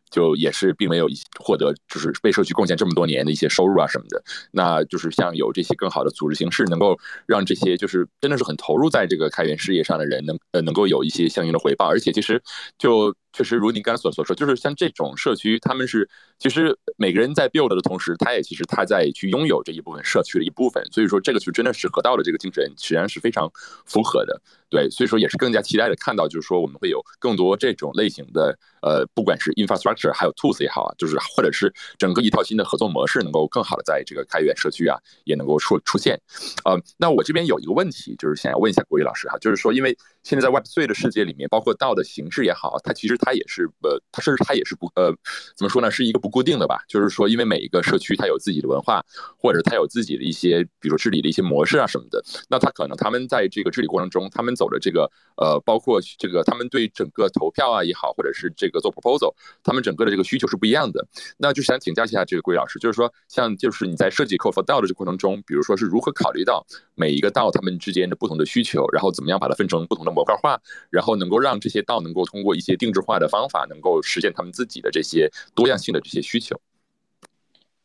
[0.10, 1.08] 就也是并没有
[1.40, 12.42] 获得，就是被社区贡献这么多年的一些收入啊什么的，那就是像有这些更好的组织形式，能够让这些就是真的是很投入在这个开源事业上的人，能呃能够有一些相应的回报，而且其实
[12.78, 13.16] 就。
[13.32, 20.84] 确实，如您刚才所所说，就是像这种社区，他们是其实每个人在 build 的同时，他也其实他在去拥有这一部分社区的一部分。
[20.92, 23.52] 所以说，这个就真的是河道的这个精神，实际上是非常
[23.86, 24.42] 符合的。
[24.70, 36.20] 对，所以说也是更加期待的看到，就是说我们会有更多这种类型的，呃，不管是 infrastructure 还有 tools 也好啊，就是或者是整个一套新的合作模式，能够更好的在这个开源社区啊，也能够出出现。
[36.66, 39.96] 呃，那我这边有一个问题，就是想要问一下国宇老师哈，就是说因为。
[40.22, 45.14] 现在在 Web3 的世界里面，包括道的形式也好，它其实它也是呃，它甚至它也是不呃，
[45.56, 46.84] 怎么说呢，是一个不固定的吧？
[46.88, 49.06] 就是说，因为每一个社区它有自己的文化，
[49.38, 52.24] 或者它有自己的一些，比如说治理的一些模式啊什么的。
[52.50, 61.08] 那它可能他们在这个治理过程中，他们走的这个呃，包括这个他们对整个投票啊也好，或者是这个做 proposal，他们整个的这个需求是不一样的。
[61.38, 70.10] 那就想请教一下这个桂老师，就是说，像就是你在设计 c o f o r DAO 的这过程中，比如说是如何考虑到每一个道他们之间的不同的需求，然后怎么样把它分成不同的。
[70.10, 76.56] 模块化，然后能够让这些道能够通过一些定制化化的方法，能够实现他们自己的这些多样性的这些需求。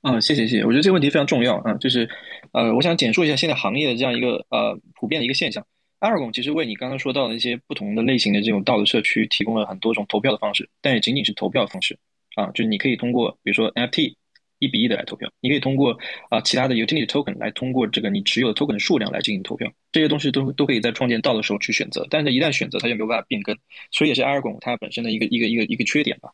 [0.03, 2.07] 嗯，谢谢谢谢，我觉得这个问题非常重要啊，就是
[2.53, 5.67] 呃，我想简述一下现在行业的这样一个呃普遍的一个现象。
[6.01, 11.99] a r g o n 其实为你刚刚说到的一些不同的类型的这种道德社区提供了很多种投票的方式，但也仅仅是投票方式
[12.37, 14.17] 啊，就是你可以通过比如说 NFT。
[14.65, 15.97] 一比一的来投票，你可以通过
[16.31, 23.57] 啊其他的 utility token 来通过这个你持有的 token 的数量来进行投票，这些东西都都可以在创建道的时候去选择，但是一旦选择它就没有办法变更，
[23.91, 26.31] 所以也是 Aragon 它本身的一个一个一个一个缺点吧。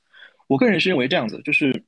[0.46, 1.84] 我个人是认为这样子，就是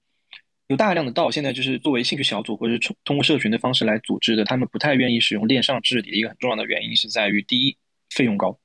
[0.69, 7.77] 有大量的道现在就是作为兴趣小组或者通通过社群的方式来组织的，他们不太愿意使用链上治理的一个很重要的原因是在于第一
[8.11, 8.59] 费用高，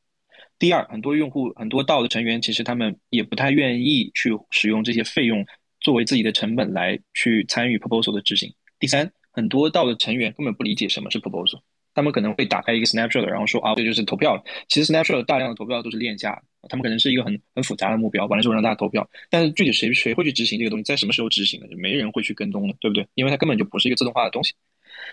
[0.59, 5.45] 第二很多用户很多道的成员其实他们也不太愿意去使用这些费用。
[5.79, 8.53] 作为自己的成本来去参与 proposal 的执行。
[8.79, 11.59] 第三，很多道的成员根本不理解什么是 proposal，
[11.93, 14.43] 他们可能会打开一个 snapshot，然后说啊，这就是投票了。
[14.67, 23.07] 其实 snapshot 大量的投票都是链下，他们可能是一个很很复杂的目标，完了之后让大家投票，但是具体谁谁会去执行这个东西，在什么时候执行的，就没人会去跟踪的，对不对？
[23.15, 24.53] 因为它根本就不是一个自动化的东西，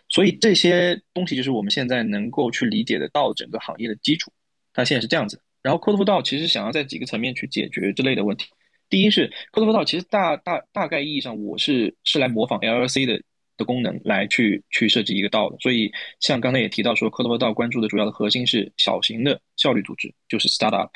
[0.08, 4.32] 所以这些东西就是我们现在能够去理解得到整个行业的基础。
[4.74, 8.46] 它现在是这样子，然后 Code for d 其实想要在几个层面去解决这类的问题。
[8.94, 13.20] 第一是 Code for DAO 其实大大大概意义上，我是是来模仿 LLC 的
[13.56, 15.56] 的功能来去去设计一个道的。
[15.58, 20.90] 所以像刚才也提到说，Code for DAO 关注的主要的核心是小型的效率组织，就是 startup。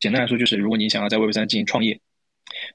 [0.00, 2.00] 简单来说，就是如果你想要在 Web 三进行创业，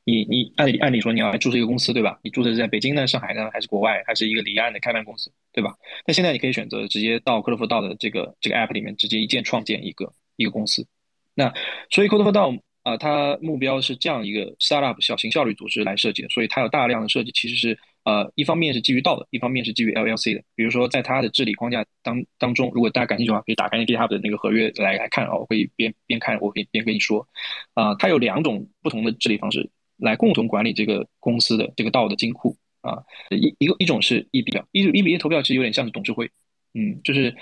[0.06, 2.18] 你你按理按理说你要来注册一个公司，对吧？
[2.24, 5.74] 你注册是在北京呢、上海呢，还是国外，还是一个离岸的开办公司，对吧？
[6.06, 10.88] 那现在你可以选择直接到 Code for DAO 的这个这个 App 里面，直接一键创建一个一个公司。
[11.36, 11.54] 那
[11.90, 17.78] 所以 Code for DAO 啊，它目标是这样一个 startup 小型效率组织来设计的，所以它有大量的设计其实是。
[18.08, 20.42] 呃，一方面是基于道的，一方面是基于 LLC 的。
[20.56, 25.36] 比如说，在它的治理框架当当中，如果大家感兴趣的话，可以打开 GitHub 的那个合约来来看啊。
[25.36, 27.28] 我可以边边看，我可以边跟你说。
[27.74, 33.04] 啊，它有两种不同的治理方式来共同管理这个公司的这个道的金库啊。
[33.30, 36.32] 一一个一种是一比一，一一比一投票其实有点像是董事会，
[36.76, 37.36] 嗯，就是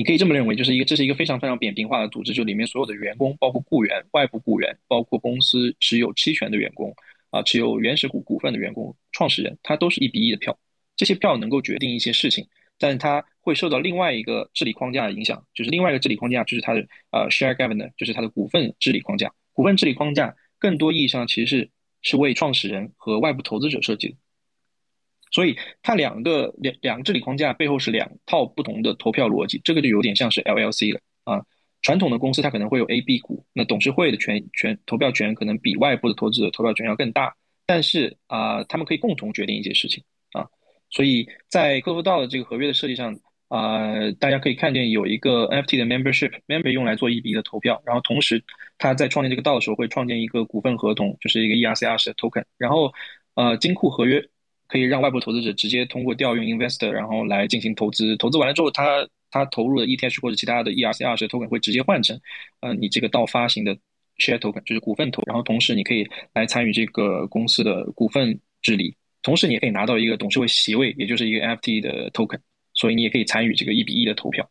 [0.00, 6.90] 你可以这么认为，就是一个这是一个非常非常扁平化的组织，就里面所有的员工，包括雇员、外部雇员，包括公司持有期权的员工。
[7.28, 10.58] 啊，持有原始股股份的员工、创始人，他都是一比一的票。
[10.96, 12.44] 这些票能够决定一些事情，
[12.78, 16.80] 但是它会受到另外一个治理框架的影响，就是另外一个治理框架，就是它的
[17.12, 19.32] 呃 share governance，就是它的股份治理框架。
[19.52, 21.70] 股份治理框架更多意义上其实是
[22.02, 24.16] 是为创始人和外部投资者设计的。
[25.30, 31.42] 所以它两个两两个治理框架背后是两套不同的投票逻辑，这个就有点像是 LLC 了啊。
[31.82, 40.46] 传统的公司它可能会有 A、B 股，那董事会的权权投票权可能比外部的投资者投票权要更大，但是啊，他们可以共同决定一些事情啊，
[40.90, 48.44] 所以在客户道的这个合约的设计上啊，大家可以看见有一个 NFT 的 membership，member 用来做一比一的投票，然后同时
[48.76, 52.92] 他在创建这个道的时候会创建一个股份合同，就是一个 ERC20 的 token，然后
[53.36, 54.22] 呃金库合约
[54.70, 59.06] 可以让外部投资者直接通过调用 investor，然后来进行投资，投资完了之后他。
[59.32, 62.20] 他投入的 ETH 或者其他的 ERC20 token 会直接换成，
[62.62, 63.72] 呃，你这个到发行的
[64.18, 66.04] share token 就是股份投，然后同时你可以
[66.34, 72.40] 来参与这个公司的股份治理，同时你也可以拿到一个董事会席位，也就是一个 FT 的 token，
[72.74, 74.50] 所以你也可以参与这个一比一的投票。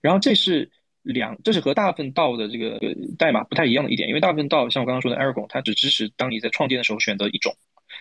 [0.00, 0.70] 然后这是
[1.02, 2.78] 两，这是和大部分道的这个
[3.18, 7.52] 代码不太一样的一点，因为大部分道像我刚刚说的 Aragon，它只支持当你在创建的时候选择一种。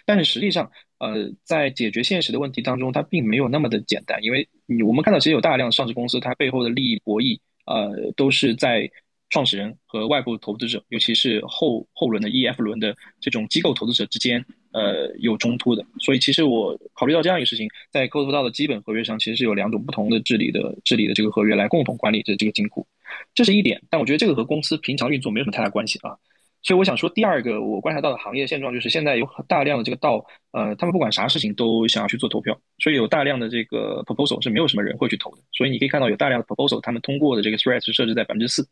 [0.09, 0.67] 但是实际上，
[0.97, 8.89] 呃，在解决现实的问题当中，它并没有那么的简单，因为你我们看到其实有大量上市公司，它背后的利益博弈，呃，都是在
[9.29, 15.85] 创始人和外部投资者，尤其是后后轮的 EF 轮的这种机构投资者之间，呃，有冲突的。
[15.99, 22.87] 所以其实我考虑到这样一个事情，在 Code 道的基本合约上，其实是有两种不同的治理的治理的这个合约来共同管理的这个金库，
[23.35, 23.79] 这是一点。
[23.91, 26.17] 但我觉得这个和公司平常运作没有什么太大关系啊。
[26.61, 35.41] 所以我想说，第二个我观察到的行业现状就是，现在有大量的这个道，呃，他们不管啥事情都想要去做投票，所以有大量的这个 proposal 是没有什么人会去投的。
[35.53, 38.67] 所以你可以看到有大量的 proposal，他们通过的这个 threat 是设置在百分之四，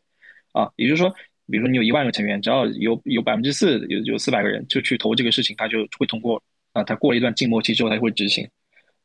[0.51, 1.09] 啊，也就是说，
[1.49, 8.45] 比如说你有一万个成员，只要有有百分之四，有有四百个人就去投这个事情，他就会通过，啊，他过了一段静默期之后，他就会执行。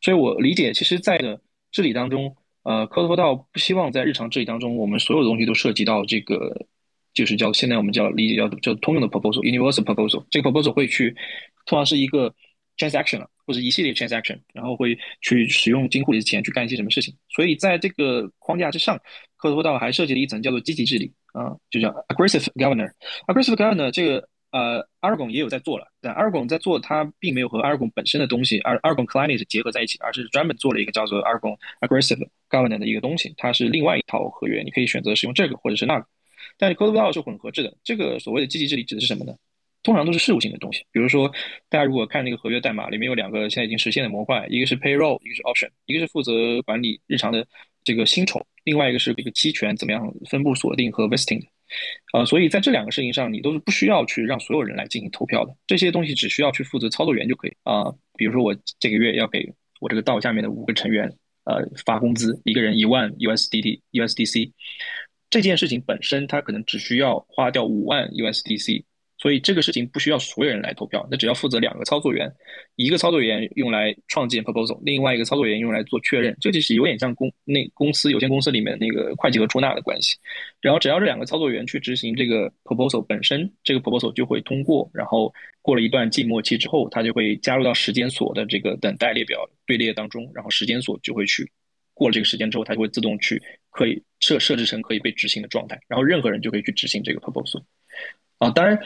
[0.00, 1.40] 所以我理解，其实在的
[1.70, 6.66] 治理当中，呃，Code for d 不希望在日常治理当中，我们所有的东西都涉及到这个。
[7.14, 10.24] 就是叫现在我们叫理解叫叫通用的 proposal，universal proposal。
[10.30, 11.14] 这个 proposal 会去，
[11.66, 12.34] 通常是一个
[12.78, 17.14] transaction 或者一系列 transaction，然后会去使用金库里的钱去干一些什么事情。
[17.28, 18.98] 所以在这个框架之上，
[19.36, 22.90] 科托道还设计了一层叫做积极治理啊，就叫 aggressive governor。
[23.26, 36.06] aggressive governor 这个呃，Aragon 也有在做了，但 Aragon 在做它并没有和 Aragon 本身的东西而，Aragon Client 结合在一起，而是专门做了一个叫做 Aragon aggressive governor 的一个东西，它是另外一套合约，你可以选择使用这个或者是那个。
[36.58, 39.34] 但是 Code DAO 是混合制的，这个所谓的积极治理指的是什么呢？
[39.82, 41.28] 通常都是事务性的东西，比如说
[41.68, 47.44] 大家如果看那个合约代码，里面有两个现在已经实现的模块，一个是 Payroll，一个是 Option，一个是负责管理日常的
[47.82, 51.46] 这个薪酬，另外一个是一个期权怎么样分布锁定和 Vesting 的。
[52.12, 57.92] 呃，所以在这两个事情上，你都是不需要去让所有人来进行投票的，这些东西只需要去负责操作员就可以啊。
[58.16, 61.12] 比如说我这个月要给我这个道下面的五个成员
[61.42, 64.52] 呃发工资，一个人一万 USDT USDC。
[65.32, 68.84] 这件事情本身，它可能只需要花掉五万 USDC，
[69.16, 72.30] 所以这个事情不需要所有人来投票，那只要负责两个操作员，
[72.76, 80.16] 一个操作员用来创建 proposal，另外一个操作员用来做确认，这就是有点像公那公司有限公司里面那个会计和出纳的关系。
[80.60, 91.50] 然后只要这两个操作员去执行这个 proposal 本身，这个 proposal 就会通过，然后过了一段静默期之后，它就会加入到时间锁的这个等待列表队列当中，然后时间锁就会去
[91.94, 94.02] 过了这个时间之后，它就会自动去可以。
[94.22, 97.60] 设设置成可以被执行的状态，然后任何人就可以去执行这个 proposal。
[98.38, 98.78] 啊，当然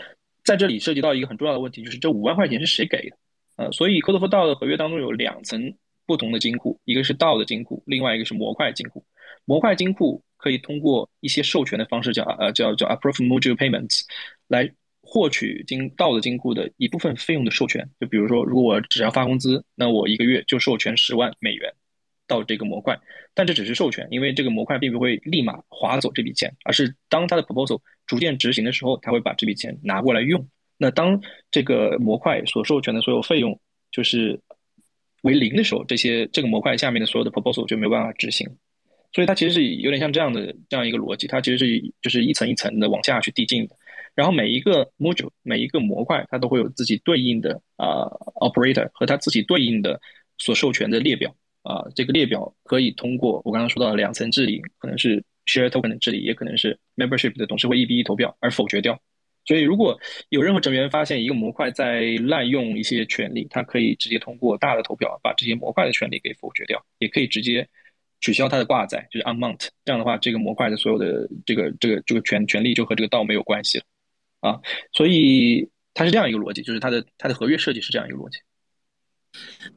[0.43, 3.17] 在这里涉及到一个很重要的问题，就是这五万块钱是谁给的？
[3.57, 5.75] 呃，所以 Code for DAO 的合约当中有两层
[6.07, 9.05] 不同的金库，一个是 DAO 的金库，另外一个是模块金库。
[9.45, 14.05] 模块金库可以通过一些授权的方式，叫呃叫叫 Approve Module Payments
[14.49, 14.73] 来。
[15.09, 21.73] 获取金到的金库的一部分费用的授权，就比如说，如果我只要发工资，那我一个月就授权十万美元
[22.27, 22.99] 到这个模块，
[23.35, 30.47] 但这只是授权，因为这个模块并不会立马划走这笔钱，而是当它的 proposal 逐渐执行的时候，他会把这笔钱拿过来用。
[30.79, 31.21] 那当
[31.51, 33.59] 这个模块所授权的所有费用
[33.91, 34.41] 就是
[35.23, 38.49] 为零的时候，这些这个模块下面的所有的 proposal 就没办法执行。
[39.13, 43.77] 所以它其实是有点像这样的这样一个逻辑，它其实是就是一层一层的往下去递进的。
[44.15, 48.05] 然后每一个 module 每一个模块，它都会有自己对应的啊
[48.41, 49.99] operator 和它自己对应的
[50.37, 51.35] 所授权的列表
[51.67, 51.85] 啊。
[51.95, 59.01] 这个列表可以通过我刚刚说到的两层治理，可能是 share token 的治理，也可能是 membership 的董事会一比一投票而否决掉。
[59.45, 59.97] 所以如果
[60.29, 67.69] 有任何成员发现一个模块在滥用一些权利，他可以直接通过大的投票把这些模块的权利给否决掉，也可以直接
[68.21, 69.69] 取消它的挂载，就是 unmount。
[69.85, 73.85] 这样的话，这个模块的所有的这个这个这个权权利就和这个道没有关系了。
[74.41, 74.61] 啊，
[74.93, 78.39] 所以它是这样一个逻辑，就是它的它的合约设计是这样一个逻辑。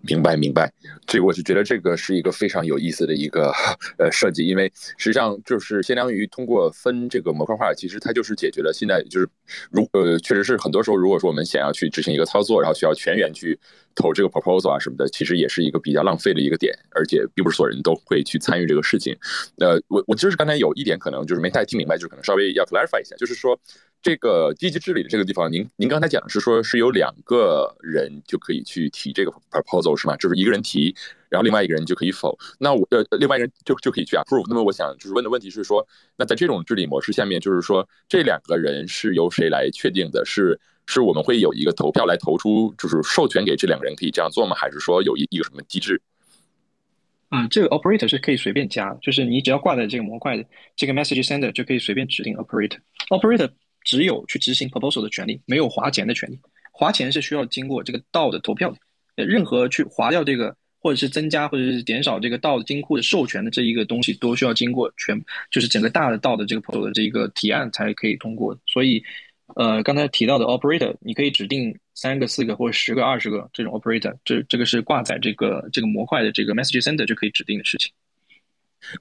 [0.02, 0.72] 明白明白，
[1.06, 3.52] 这个我是觉得这个是一个非常有意思的一个
[3.98, 9.28] 呃设计，因为实际上就是相当于通过分这个模块化，其实它就是解决了现在就是
[9.72, 13.60] 如呃确实是很多时候，如果说我们想要去执行一个操作，然后需要全员去
[13.96, 19.16] 投这个 proposal 啊什么的，其实也是一个比较浪费的一个点，而且并不是所有人都会去参与这个事情。
[19.58, 23.60] 呃，我我就是刚才有一点可能就是没太听明白，就是可能稍微要 clarify 一下，就是说。
[24.02, 30.16] 这个积极治理的这个地方，您您刚才讲是说是有两个人就可以去提这个 proposal 是吗？
[30.16, 30.96] 就是一个人提，
[31.28, 32.38] 然后另外一个人就可以否。
[32.60, 34.46] 那我呃，另外一个人就就可以去 approve。
[34.48, 35.86] 那么我想就是问的问题是说，
[36.16, 40.24] 那在这种治理模式下面，就是说这两个人是由谁来确定的？
[40.26, 44.56] 是是我们会有一个投票来投出，就是授权给这两个人可以这样做吗？
[44.56, 46.02] 还是说有一一个什么机制？
[47.28, 50.46] 啊，这个 operator 是可以随便加，就是你只要挂在这个模块的
[50.76, 52.80] 这个 message sender 就可以随便指定 operator。
[53.10, 53.52] operator
[53.90, 56.40] 只有去执行 proposal 的权利，没有划钱的权利。
[56.72, 58.78] 划钱是需要经过这个道的投票的。
[59.16, 65.20] 呃，任何去划掉这个，或者是增加或者是减少这个道的金库的授权的这一个东西，都需要经过全，
[65.50, 68.56] 就是整个大的道的这个 proposal 的这个提案才可以通过。
[68.68, 69.04] 所以，
[69.56, 77.92] 呃，刚才提到的 operator，你可以指定三个、四个或者十个、二十个这种 operator，这这个是挂载这个这个模块的这个 message sender 就可以指定的事情。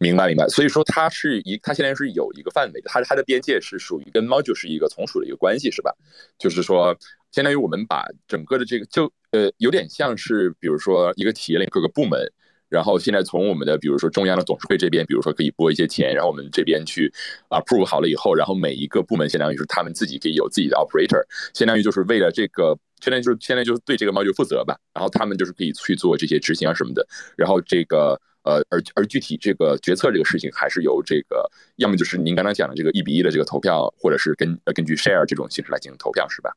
[0.00, 5.94] 明白明白，所以说它是一，它现在是有一个范围的，它它的边界是属于跟 module 是一个从属的一个关系，是吧？
[6.38, 6.96] 就是说，
[7.30, 12.20] 相当于我们把整个的这个，就呃，有点像是，比如说一个企业里各个部门，
[12.68, 17.12] 然后现在从我们的比如说中央的董事会这边，比如说可以拨一些钱，然后我们这边去
[17.50, 21.22] approve 好了以后，然后每一个部门相当于是他们自己可以有自己的 operator，
[21.54, 27.06] 相当于就是为了这个，现在就是现在就是对这个 module 负责吧，然后他们就是可以去做这些执行啊什么的，
[27.36, 28.20] 然后这个。
[28.48, 36.50] 呃，而而具体这个决策这个事情，还是由这个，要么就是您刚刚讲的这个一比一的这个投票，或者是根根据 share 这种形式来进行投票，是吧？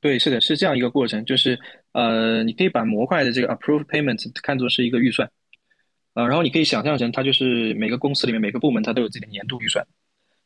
[0.00, 1.56] 对，是的，是这样一个过程，就是
[1.92, 5.30] 呃，你可以把模块的这个 approve payment 看作是一个预算，
[6.14, 9.86] 呃，然后你可以想象成它就是每个公司里面每个部门它都有自己的年度预算。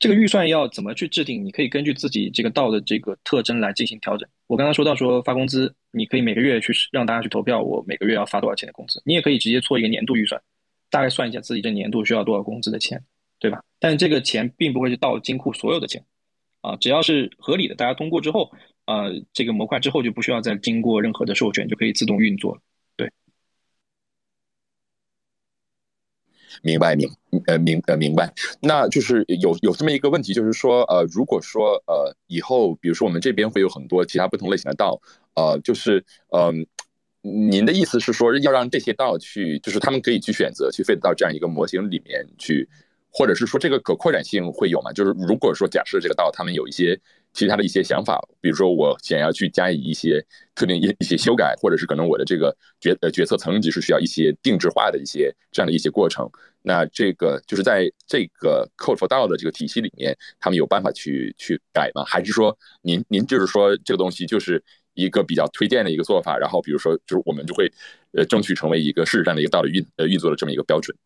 [0.00, 1.44] 这个预算要怎么去制定？
[1.44, 4.26] 你可以根据自己这个道的这个特征来进行调整。
[4.46, 9.02] 我刚刚说到说发工资，你可以每个月去让大家去投票，我每个月要发多少钱的工资。
[9.04, 10.40] 你也可以直接做一个年度预算，
[10.88, 12.98] 大概算一下自己这年度需要多少工资的钱，
[13.38, 13.62] 对吧？
[13.78, 16.02] 但这个钱并不会是到金库所有的钱，
[16.62, 18.50] 啊，只要是合理的，大家通过之后，
[18.86, 22.62] 啊，这个模块之后就不需要再经过任何的授权，就可以自动运作了。
[26.62, 27.08] 明白明
[27.46, 35.00] 呃明呃明白，那就是有有这么一个问题，就是说呃，如果说呃以后，比如说我们这边会有很多其他不同类型的道，
[35.34, 36.66] 呃，就是嗯，
[37.22, 42.68] 您的意思是说要让这些道去，就是他们可以去选择去 fit 到这样一个模型里面去。
[43.12, 44.92] 或者是说这个可扩展性会有吗？
[44.92, 46.96] 就是如果说假设这个道他们有一些
[47.32, 50.24] 其他的一些想法，比如说我想要去加以一些
[50.54, 56.28] 特定一一些修改，或者是可能我的这个决呃决策层级是需要一些定制化的一些这样的一些过程，
[56.62, 62.04] 那这个就是在这个 Code for DAO 的这个体系里面，他们有办法去去改吗？
[62.04, 64.62] 还是说您您就是说这个东西就是
[64.94, 67.70] 一个比较推荐的一个做法，然后比如说就是我们就会
[68.12, 70.96] 呃争取成为一个事实上的一个道的运呃运作的这么一个标准？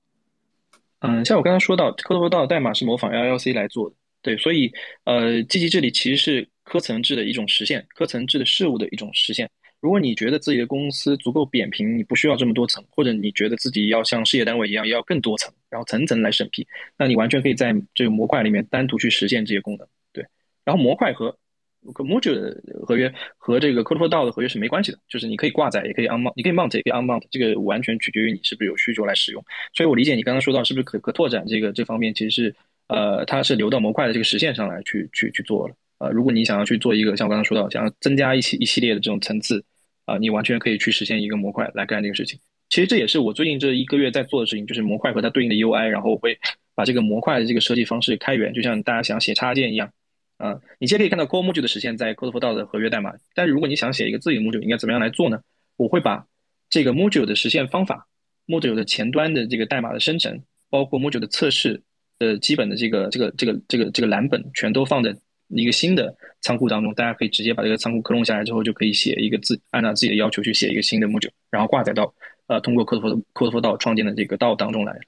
[1.01, 4.73] 嗯，像我刚才说到，Code for DAO 代码是模仿 LLC 来做的，对，所以
[5.05, 9.49] 呃，积极治理其实是科层制的一种实现，科层制的事物的一种实现。
[9.81, 16.67] 如果你觉得自己的公司足够扁平，你不需要这么多层，或者你觉得自己要像事业单位一样要更多层，然后层层来审批，
[16.97, 19.87] 那你完全可以在这个模块里面单独去实现这些功能。
[20.11, 20.25] 对
[20.65, 21.37] 然后模块和
[21.83, 22.57] module
[22.87, 29.45] 合约和这个 c o d e f o r DAO 的合约是没关系的，就是你可以挂载，也可以 unmount，你可以 mount，也可以 unmount，这个完全取决于你是不是有需求来使用。
[29.75, 32.57] 所以我理解你刚刚说到是不是可可拓展这个这方面，其实是
[32.89, 35.75] 呃它是流到模块的这个实现上来去去去做了。
[35.99, 39.65] 呃，如果你想要去做一个像我刚刚说到，想要增加一系一系列的这种层次，
[40.05, 42.39] 啊，你完全可以去实现一个模块来干这个事情。
[42.69, 46.37] 其实这也是我最近这一个月在做的事情，就是模块和它对应的 UI，然后我会
[46.75, 49.93] 把这个模块的这个设计方式开源，就像大家想写插件一样。
[50.37, 53.13] 啊，你现在可以看到 Core Module 的实现，在 Code4Dao 的合约代码。
[53.35, 55.41] 但是如果你想写一个自己的 Module，应该怎么样来做呢？
[55.77, 56.27] 我会把
[56.69, 58.09] 这个 Module 的实现方法、
[58.49, 61.81] Module 的前端的这个代码的生成，包括 Module 的测试
[62.19, 65.15] 的基本的这个这个这个这个这个蓝本，全都放在
[65.49, 66.95] 一个新的仓库当中。
[66.95, 72.15] 大家可以直接把这个仓库克隆下来之后，就可以写一个自按照自己的要求去写一个新的 Module，然后挂载到
[72.47, 74.99] 呃通过 Code4 Code4Dao 创建的这个道当中来。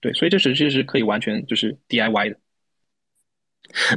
[0.00, 2.36] 对，所以这是这是可以完全就是 DIY 的。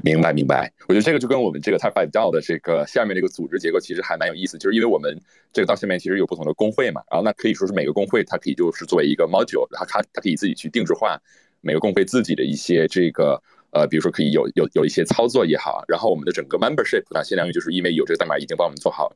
[0.03, 5.19] 明白明白，我觉得这个就跟我们这个 Type Five DAO 的这个下面这个组织结构其实还蛮有意思，就是因为我们
[5.51, 11.19] 这个到下面其实有不同的工会嘛，然后那可以说是每个工会它可以就是作为一个 module，它它它可以自己去定制化
[11.65, 13.41] 每个工会自己的一些这个
[13.71, 19.11] 呃，比如说可以有有有一些操作也好，然后我们的整个 membership 呢相当于就是因为有这个代码已经帮我们做好，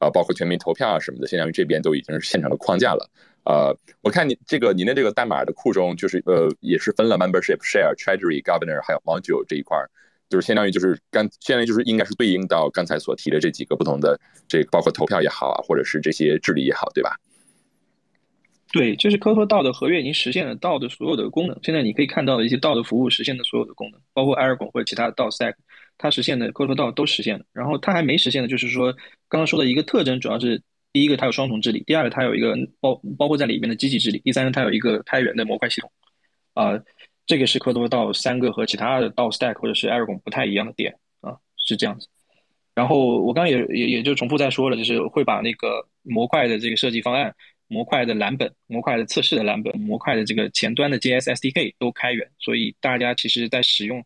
[0.00, 3.08] 呃，包括全民投票啊什么的，相当于这边都已经是现成的框架了。
[3.44, 9.78] 呃，我看你这个您的这个代码的库中就是呃也是分了 membership、share、treasury、governor 还有 module 这一块。
[10.28, 17.14] 就是相当于就是刚，相当于就是应该是对应到刚才所提的这几个不同的，这包括投票也好啊，或者是这些治理也好，对吧？
[18.72, 21.58] 对，就是 c o d 道的合约已经实现了道的所有的功能。
[21.62, 25.54] 现在你可以看到的一些道的服务实现的所有的功能，包括 Aragon 或者其他的道 Stack，
[25.98, 27.44] 它实现的 c o d 道都实现了。
[27.52, 28.92] 然后它还没实现的，就是说
[29.28, 30.62] 刚刚说的一个特征，主要是
[30.92, 35.90] 第一个它有双重治理，第二个它有一个包包括在里面的机器治理，第三个它有一个开源的模块系统，
[36.54, 36.80] 啊。
[37.24, 42.08] 这个是科多道三个和其他的道 stack 或者是 Aragon 不太一样的点啊，是这样子。
[42.74, 47.32] 然后我刚刚也也也就重复再说了，就是会把那个模块的这个设计方案、
[47.68, 52.28] 模块的蓝本、模块的测试的蓝本、模块的这个前端的 JS SDK 都开源。
[52.38, 54.04] 所以大家其实在使用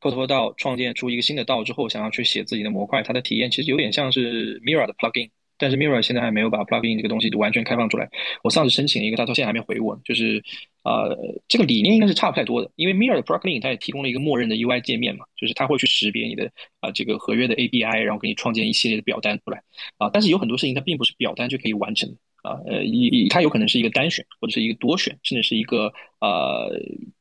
[0.00, 5.30] 科多道创建出一个新的道之后，想要去写自己的模块，它的体验其实有点像是 Mirror 的 plugin。
[5.56, 8.10] 但是 Mirror 现在还没有把 plugin 这个东西完全开放出来。
[8.42, 9.98] 我上次申请了一个，他到现在还没回我。
[10.04, 10.42] 就是
[10.82, 16.50] 呃，这个理念应该是差不太多的，因为 Mirror 的 plugin 它也提供了一个默认的 UI 界面嘛，就是它会去识别你的
[16.80, 19.62] 啊这个合约的 API，然后给你创建一系列的表单出来
[19.96, 20.10] 啊。
[20.12, 26.70] 但是有很多事情它并不是表单就可以完成的啊，呃，以它有可能是一个单选或者是一个多选，甚至是一个呃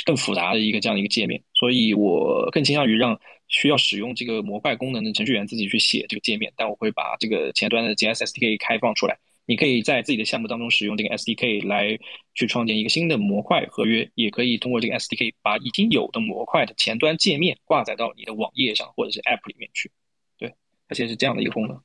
[0.06, 1.42] 更复杂的一个这样的一个界面。
[1.56, 3.20] 所以我更倾向于让。
[3.50, 9.16] 需要使用这个模块功能的程序员自己去写这个界面，但我会把这个前端的 JS SDK 开放出来，
[9.46, 12.00] 你可以在自己的项目当中使用这个 SDK 来
[12.34, 19.92] 去创建一个新的模块合约，也可以通过这个 SDK 把已经有的模块的前端界面挂载到你的网页上或者是 App 里面去。
[20.40, 20.52] 对，
[20.88, 21.80] 而且是这样的一个功能。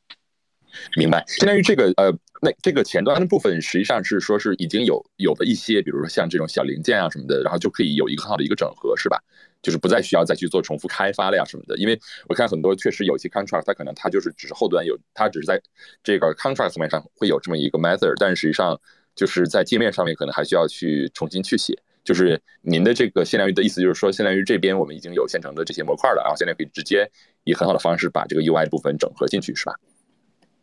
[0.97, 2.13] 明白，相当于这个呃，
[2.43, 9.19] 那这个前端的部分实际上是说是已经有有的一些，比如说像这种小零件啊什么的，然后就可以有一个很好的一个整合，是吧？
[9.61, 11.77] 就是不再需要再去做重复开发了呀什么的。
[11.79, 11.99] 因为
[12.29, 15.61] 我看很多确实有些 contract，它可能它就是只是后端有，它只是在
[16.03, 18.81] 这个 contract 层面上会有这么一个 method，但实际上
[19.17, 21.77] 就是在界面上面可能还需要去重新去写。
[22.05, 27.11] 就是您的这个相当于的意思就是说，相当于这边我们已经有现成的这些模块了，然后现在可以直接
[27.45, 29.75] 以很好的方式把这个 UI 部分整合进去，是吧？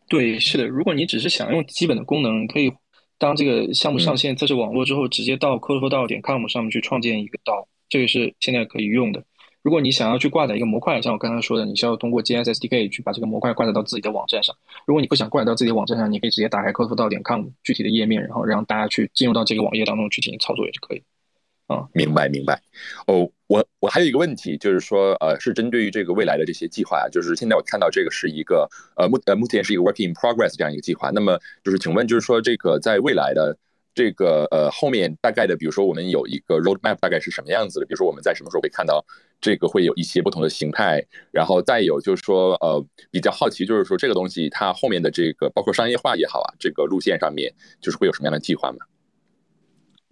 [0.07, 0.67] 对，是的。
[0.67, 2.71] 如果你只是想用基本的功能，可以
[3.17, 9.23] 当这个项目上线测试网络之后，直接到 code4dao 点 com 上面去创建一个道，这个是现在可以用的。
[9.63, 14.55] 如果你想要去挂载一个模块，像我刚才说的，你需要通过 JS SDK 去把这个模块挂载到自己的网站上。
[14.85, 21.01] 如果你不想挂载到自己的网站上，你可以直接打开 code4dao 点 com 具体的页面，然后让大家去进入到这个网页当中去进行操作也是可以。
[21.67, 22.61] 啊，明白明白。
[23.07, 31.09] 哦，我我还有一个问题，就是说，呃，是针对于这个未来的这些计划啊，就是现在我看到这个是一个呃目呃目前是一个 work in progress 这样一个计划。
[31.09, 33.57] 那么就是请问，就是说这个在未来的
[33.95, 37.85] 这个呃后面大概的，比如说我们有一个 roadmap 大概是什么样子的？
[37.87, 39.03] 比如说我们在什么时候会看到
[39.41, 41.03] 这个会有一些不同的形态？
[41.31, 47.51] 然后再有就是说，呃，比较好奇，就是说这个东西它后面的这个包括商业化也好啊，这个路线上面
[47.81, 48.77] 就是会有什么样的计划吗？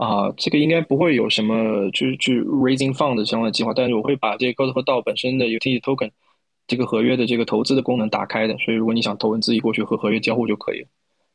[0.03, 6.11] 啊，这个应该不会有什么就是去 raising fund 相关的计划，但是我会把这个 God 和道本身的 utility token
[6.67, 10.87] 这个合约的这个投资的功能打开的，所以如果你想投文自己过去和合约交互就可以了。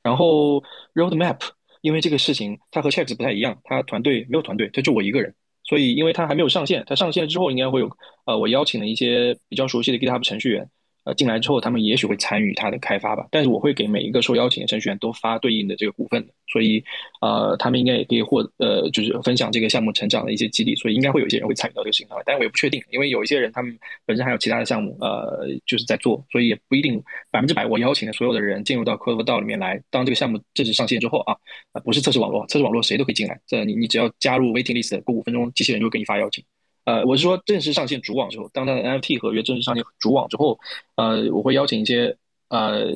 [0.03, 0.63] 然后
[0.93, 1.39] roadmap，
[1.81, 7.91] 因为这个事情它和 checks 不太一样，它团队没有团队，它就我一个人，所以因为它还没有上线，它上线之后应该会有
[8.27, 10.69] 呃我邀请了一些比较熟悉的 GitHub 程序员。
[11.15, 13.27] 进来之后，他们也许会参与它的开发吧。
[13.31, 16.83] 但是我会给每一个受邀请的程序员都发对应的这个股份，所以
[17.21, 20.75] 呃，他们应该也可以获呃，就是分享这个项目成长的一些激励。
[20.77, 31.35] 所以应该会有一些人会参与到这个事情上来，但我也不确定，因为有一些人他们本身还有其他的项目呃，就是在做，所以也不一定百分之百我邀请的所有的人进入到 c o d e 道里面来，当这个项目正式上线之后啊，
[31.73, 36.45] 啊不是测试网络，测试网络谁都可以进来，这你你只要加入 waiting list，过五分钟机器人就会给你发邀请。
[36.89, 40.59] 呃，我是说正式上线主网之后，当它的 NFT 合约正式上线主网之后，
[40.95, 42.17] 呃，我会邀请一些
[42.49, 42.91] 呃，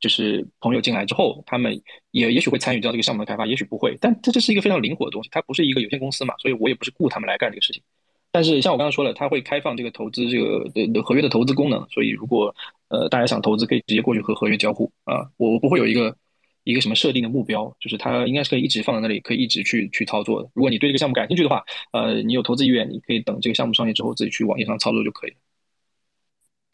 [0.00, 1.78] 就是朋友进来之后，他们
[2.12, 7.82] 也也许会参与到这个项目的开发，也许不会，但这这是一个非常灵活的东西，它不是一个有限公司嘛，所以我也不是雇他们来干这个事情。
[8.32, 12.54] 但是像我刚刚说了，它会开放这个投资这个的合约的投资功能，所以如果
[12.88, 16.16] 呃大家想投资，可以直接过去和合约交互啊，我我不会有一个。
[16.64, 20.50] 一个什么设定的目标，就是它应该是可以一直放在那里，可以一直去去操作的。
[20.54, 21.62] 如果你对这个项目感兴趣的话，
[21.92, 25.36] 呃，你有投资意愿，你可以等这个项目上线之后自己去网页上操作就可以了。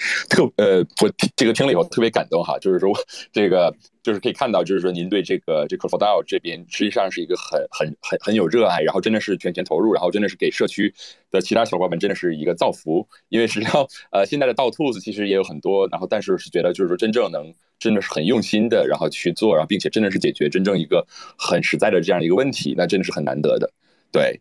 [0.30, 2.90] 特呃，我这个听了以后特别感动哈，就是说
[3.32, 10.94] 这个就是可以看到，就是说您对这个这个 f o r d a o 这边实际上是一个很很很很有热爱，然后真的是全权投入，然后真的是给社区
[11.30, 13.06] 的其他小伙伴们真的是一个造福。
[13.28, 23.70] 因为实际上呃，现在的盗兔子其实也有很多，然后但是是觉得就是说真正能真的是很用心的，然后去做，然后并且真的是解决真正一个很实在的这样一个问题，那真的是很难得的。
[24.10, 24.40] 对，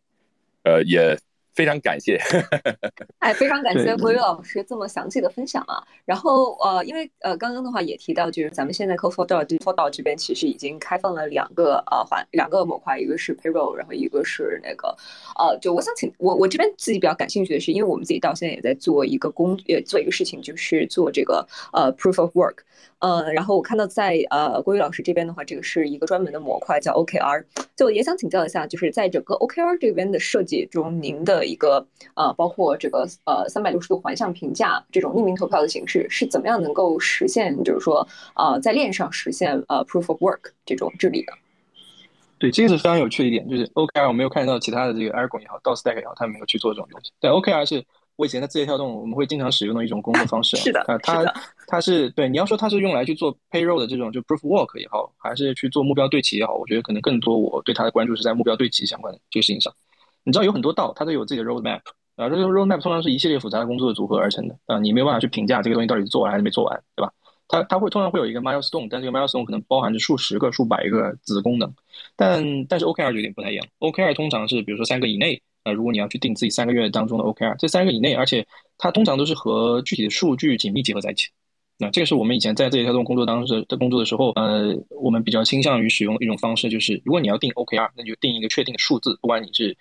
[0.63, 1.19] 呃也。
[1.59, 2.17] 非常感谢，
[3.19, 5.83] 哎，非常感谢郭宇老师这么详细的分享啊。
[6.05, 14.95] 然后呃，因为呃，刚刚的话也提到，就是咱们现在 Co for d a for d 这边其实已经开放了两个呃环两个模块，一个是 Payroll，然后一个是那个
[15.37, 22.59] 呃，就我想请我我这边自己比较感兴趣的是，因为我们自己到现在也在做一个工，呃做一个事情，就是做这个呃 Proof of Work。
[22.99, 27.43] 呃，然后我看到在呃郭宇老师这边的话，这个是一个专门的模块叫 OKR，
[27.75, 31.85] 就也想请教一下，就是在整个 OKR 这边的设计中，您的一个
[32.15, 41.33] 呃，包括这个呃三百六十度环向评价这种匿名投票的形式，是怎么样能够实现，就是说呃在链上实现呃 Proof of Work 这种治理的？
[42.37, 47.11] 对，这个是非常有趣的一点，就是 OKR 我没有看到其他的这个 Argon 也好，DOSTACK 也好，他们没有去做这种东西。
[47.19, 47.83] 对，OKR 是。
[48.19, 50.57] 我以前在字节跳动，我们会经常使用的一种工作方式。
[50.59, 51.23] 是的，啊，它
[51.67, 59.73] 它是对你要说它是用来去做 payroll 的这种就 proof work 也好，还是去做目标对齐也好，我觉得可能更多我对它的关注是在目标对齐相关的这个事情上。
[60.23, 61.81] 你知道有很多道，它都有自己的 roadmap
[62.15, 67.11] 啊，这个 roadmap 通常是一系列复杂的工作的组合而成的啊，你没有办法去评价这个东西到底是做完还是没做完，对吧？
[67.47, 71.73] 它它会通常会有一个 milestone，但这个 milestone 可能包含着数十个、数百个子功能，
[72.15, 75.41] 但但是 OKR 有点不太一样，OKR 通常是比如说三个以内。
[75.65, 78.47] 呃，如果你要去定自己三个月当中的 OKR，这三个以内，而且
[78.77, 81.27] 它通常都是和具体的数据紧密结合在一起。
[81.77, 89.77] 那这个是我们以前在这一条动工作当中的工作的时候，呃，我们比较倾向于使用一种方式，就是如果你要定 OKR，那就定一个确定的数字，不管你是，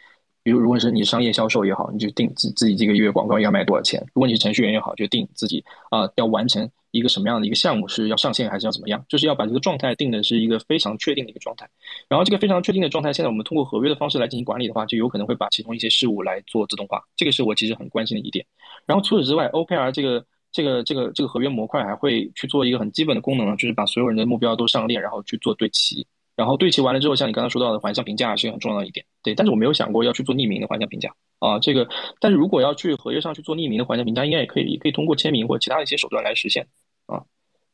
[0.49, 6.67] 比如如果是你商业销售也好，你就定自自己这个月广告要卖多少钱；如果你是程序员也好，就定自己啊要完成。
[6.91, 9.05] 一个什么样的一个项目是要上线还是要怎么样？
[9.11, 11.69] 就是要把这个状态定的是一个非常确定的一个状态。
[12.09, 17.03] 然后这个非常确定的状态，现在我们通过合约的方式来进行管理的话，就有可能会把其中一些事物来做自动化。
[17.15, 18.43] 这个是我其实很关心的一点。
[18.87, 26.07] 然后除此之外，OKR 这个这个这个这个合约模块还会去做一个很基本的功能，就是把所有人的目标都上链，然后去做对齐。
[26.37, 29.05] 然后对齐完了之后，像你刚刚说到的环向评价是一个很重要的一点。
[29.23, 31.59] 对，但是我没有想过要去做匿名的环境评价啊。
[31.59, 31.89] 这个，
[32.21, 36.67] 但是如果要去合约上去做匿名的环境评价，应该也可以，也可以通过签名或其他的一些手段来实现。
[37.07, 37.25] 啊，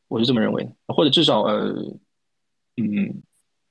[0.07, 1.73] 我是这么认为的，或者至少呃，
[2.77, 3.21] 嗯，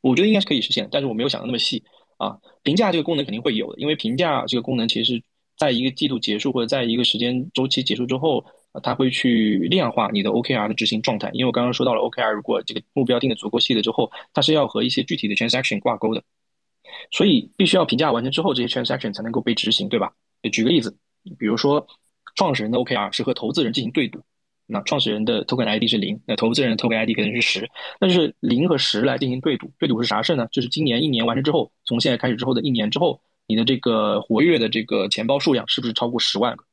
[0.01, 1.83] 我觉得应该是可以实现，但是我没有想的那么细
[2.17, 2.39] 啊。
[2.63, 5.23] 评价这个功能肯定会有的，因为评价这个功能其实是
[5.57, 8.45] 在一个季度结束或者在一个时间周期结束之后，
[8.83, 11.31] 它会去量化你的 OKR 的执行状态。
[11.33, 16.23] 因为我刚刚说到了 OKR，如果这个目标定的足够细了之后，它是要和一些具体的 transaction 挂钩的，
[17.11, 20.13] 所以必须要评价完成之后，这些 transaction 才能够被执行，对吧？
[20.53, 20.97] 举个例子，
[21.39, 21.87] 比如说
[22.35, 24.21] 创始人的 OKR 是和投资人进行对赌。
[24.67, 27.71] 那创始人的 token ID 是零，那投资人的 token ID 可能是十，
[28.01, 29.71] 那就是零和十来进行对赌。
[29.79, 30.49] 对赌是啥事呢？
[30.51, 36.65] 就是今年一年完成之后，从现在开始之后的一年之后，你的这个活跃的这个钱包数量是不是超过十万个？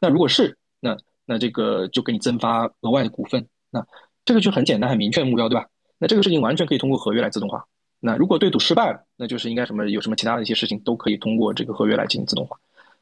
[0.00, 0.96] 那如果是，那
[1.26, 3.46] 那这个就给你增发额外的股份。
[3.70, 3.86] 那
[4.24, 5.66] 这个就很简单、很明确的目标，对吧？
[5.98, 7.66] 那这个事情完全可以通过合约来自动化。
[8.00, 12.58] 那如果对赌失败了，那就是应该什么有什么其他的一些事情都可以通过这个合约来进行自动化。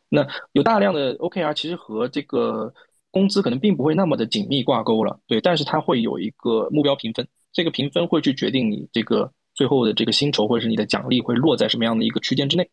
[0.09, 2.74] 那有大量的 OKR 其实和这个。
[3.11, 12.68] 工资可能并不会那么的紧密挂钩了，对，但是它会有一个目标评分，这个评分会去决定你这个最后的这个薪酬或者是你的奖励会落在什么样的一个区间之内，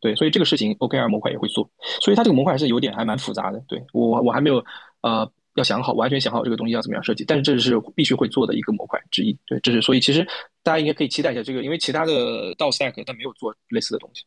[0.00, 1.68] 对，所以这个事情 OKR 模块也会做，
[2.00, 4.64] 所以它这个模块还是有点还蛮复杂的，对我我还没有
[5.02, 10.26] 呃要想好完全想好这个东西要怎么样设计，但是这是必须会做的一个模块之一，对，这是所以其实
[10.62, 14.24] 大家应该可以期待一下这个，因为其他的到 Stack 它没有做类似的东西。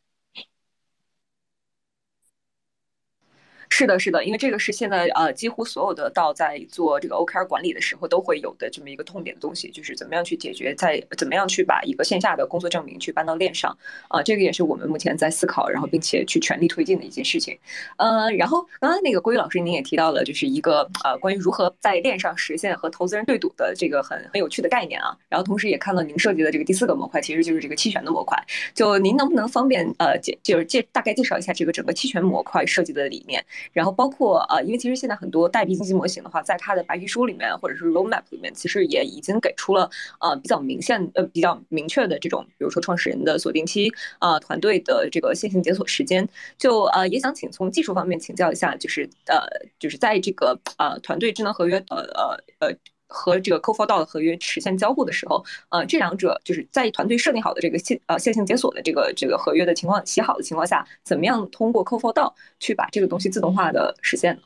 [3.69, 17.57] 是的，是的，因为这个是现在呃，几乎所有的道在做这个 OKR 管理的时候都会有的这么一个痛点的东西，就是怎么样去解决，在怎么样去把一个线下的工作证明去搬到链上啊，这个也是我们目前在思考，然后并且去全力推进的一件事情。
[17.97, 28.37] 呃，然后刚刚那个郭宇老师您也提到了，就是一个呃关于如何在链上实现和投资人对赌的这个很很有趣的概念啊，然后同时也看到您设计的这个第四个模块其实就是这个期权的模块，
[28.73, 33.43] 就您能不能方便呃介就是介大概介绍一下这个整个期权模块设计的理念？
[33.73, 39.89] 然后包括呃，因为其实现在很多代币经济模型的话，在它的白皮书里面或者是 roadmap 里面，其实也已经给出了
[40.19, 46.27] 呃比较明显呃比较明确的这种，比如说创始人的锁定期啊，团队的这个线性解锁时间。
[46.57, 49.37] 就呃也想请从技术方面请教一下，就是呃
[49.79, 52.75] 就是在这个呃团队智能合约呃呃呃。
[53.07, 64.41] 和这个 c o f o r d 的合约实现交互的时候，呃，这两者就是在团队设定好的这个线呃线性解锁的这个这个合约的情况写好的情况下，怎么样通过 c o f o r d 去把这个东西自动化的实现呢？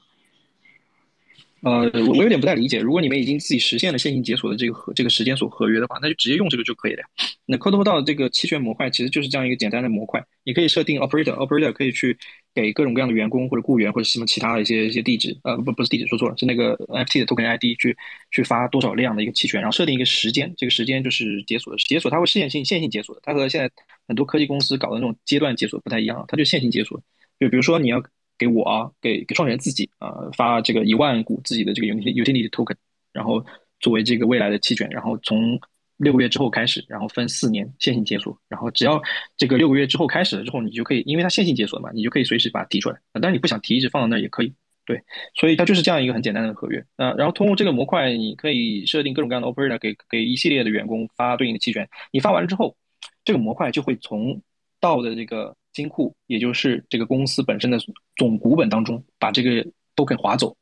[1.62, 2.80] 呃，我有点不太理解。
[2.80, 7.04] 如果你们已经自己实现了线性解锁的这个合这个时间锁合约的话，那就直接用这个就可以了。
[7.46, 12.18] 那 c o d e f o r 这个期权模块其实就是这样一个简单的模块，你可以设定 operator，operator 可以去。
[12.54, 17.96] 给各种各样的员工或者雇员或者什么其他的一些一些地址，呃不不是地址说错了，是那个 FT 的 token ID 去
[18.30, 23.72] 去发多少量的一个期权，然后设定一个时间，这个时间就是解锁的解锁，它会线性线性解锁的，它和现在
[24.06, 27.02] 很多科技公司搞的那种阶段解锁不太一样，它就线性解锁。
[27.40, 28.04] 就比如说你要
[28.42, 32.76] 给我啊，给给创始人自己啊发这个一万股自己的这个 utility token，
[33.14, 33.46] 然后
[33.80, 35.60] 作为这个未来的期权，然后从
[35.98, 39.00] 六个月之后开始，然后分四年线性解锁，然后只要
[39.38, 43.00] 这个六个月之后开始了之后，你就可以，因为它线性解锁嘛，你就可以随时把它提出来。
[43.14, 44.52] 但是你不想提，一直放到那儿也可以。
[44.84, 45.00] 对，
[45.36, 46.84] 所以它就是这样一个很简单的合约。
[46.98, 51.88] 呃，然后通过这个模块，你可以设定各种各样的 operator 给给一系列的员工发对应的期权。
[52.12, 52.76] 你发完了之后，
[53.24, 54.42] 这个模块就会从
[54.80, 57.78] 到的这个金库，也就是这个公司本身的
[58.16, 59.66] 总股本当中，把这个
[59.96, 60.56] 都给划走。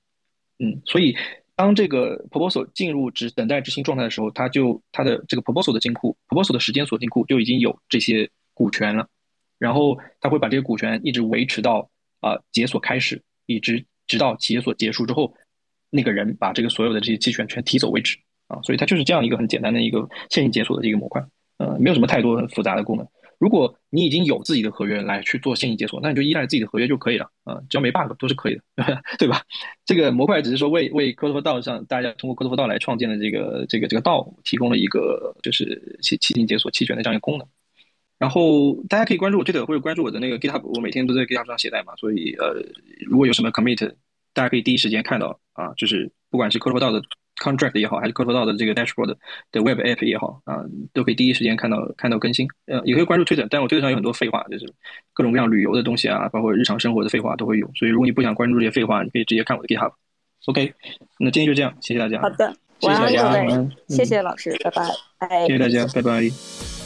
[0.60, 1.16] 嗯，所以。
[1.56, 9.06] 当这个 proposal 进入执等待执行状态的时候，它就它的这个 proposal 的金库，proposal 的时间锁金库就已经有这些股权了，
[9.58, 11.90] 然后它会把这个股权一直维持到
[12.22, 15.34] 啊解锁开始，一直直到解锁结束之后，
[15.90, 21.22] 那个人把这个所有的这些期权全提走为止啊，所以它就是这样一个很简单的一个线性解锁的一个模块，
[21.58, 23.06] 呃，没有什么太多很复杂的功能。
[23.40, 28.62] 如果你已经有自己的合约来去做线性解锁，那你就依赖自己的合约就可以了啊，只要没 bug 都是可以的，
[29.18, 29.42] 对吧？
[29.86, 32.58] 这个模块只是说为为 c o d e f o r 道上大家通过 c o d e f o r
[32.58, 37.48] 道来创建的这个这个这个道提供了一个就是期期性解锁期权的这样一个功能。
[38.18, 42.62] 然后大家可以关注我推特或者关注我的那个 GitHub，我每天都在 GitHub 上写代码，所以呃，
[43.08, 43.94] 如果有什么 commit，
[44.34, 47.02] 大家可以第一时间看到啊，就是不管是 c o d e f o r 道的。
[47.40, 49.16] Contract 也好，还是 c o d e 到的这个 Dashboard
[49.52, 50.64] 的 Web App 也好啊，
[50.94, 52.48] 都可以第一时间看到看到更新。
[52.68, 54.72] 呃，也可以关注 Twitter，但我 Twitter 上有很多废话，就是
[55.14, 57.70] 各种各样旅游的东西啊，包括日常生活的废话都会有。
[57.76, 59.94] 所以如果你不想关注这些废话，你可以直接看我的 GitHub。
[60.46, 60.74] OK，
[61.20, 62.22] 那今天就这样，谢谢大家。
[62.22, 64.84] 好的，谢谢大家，谢谢老师，拜拜。
[65.48, 66.79] 谢谢大家，拜拜。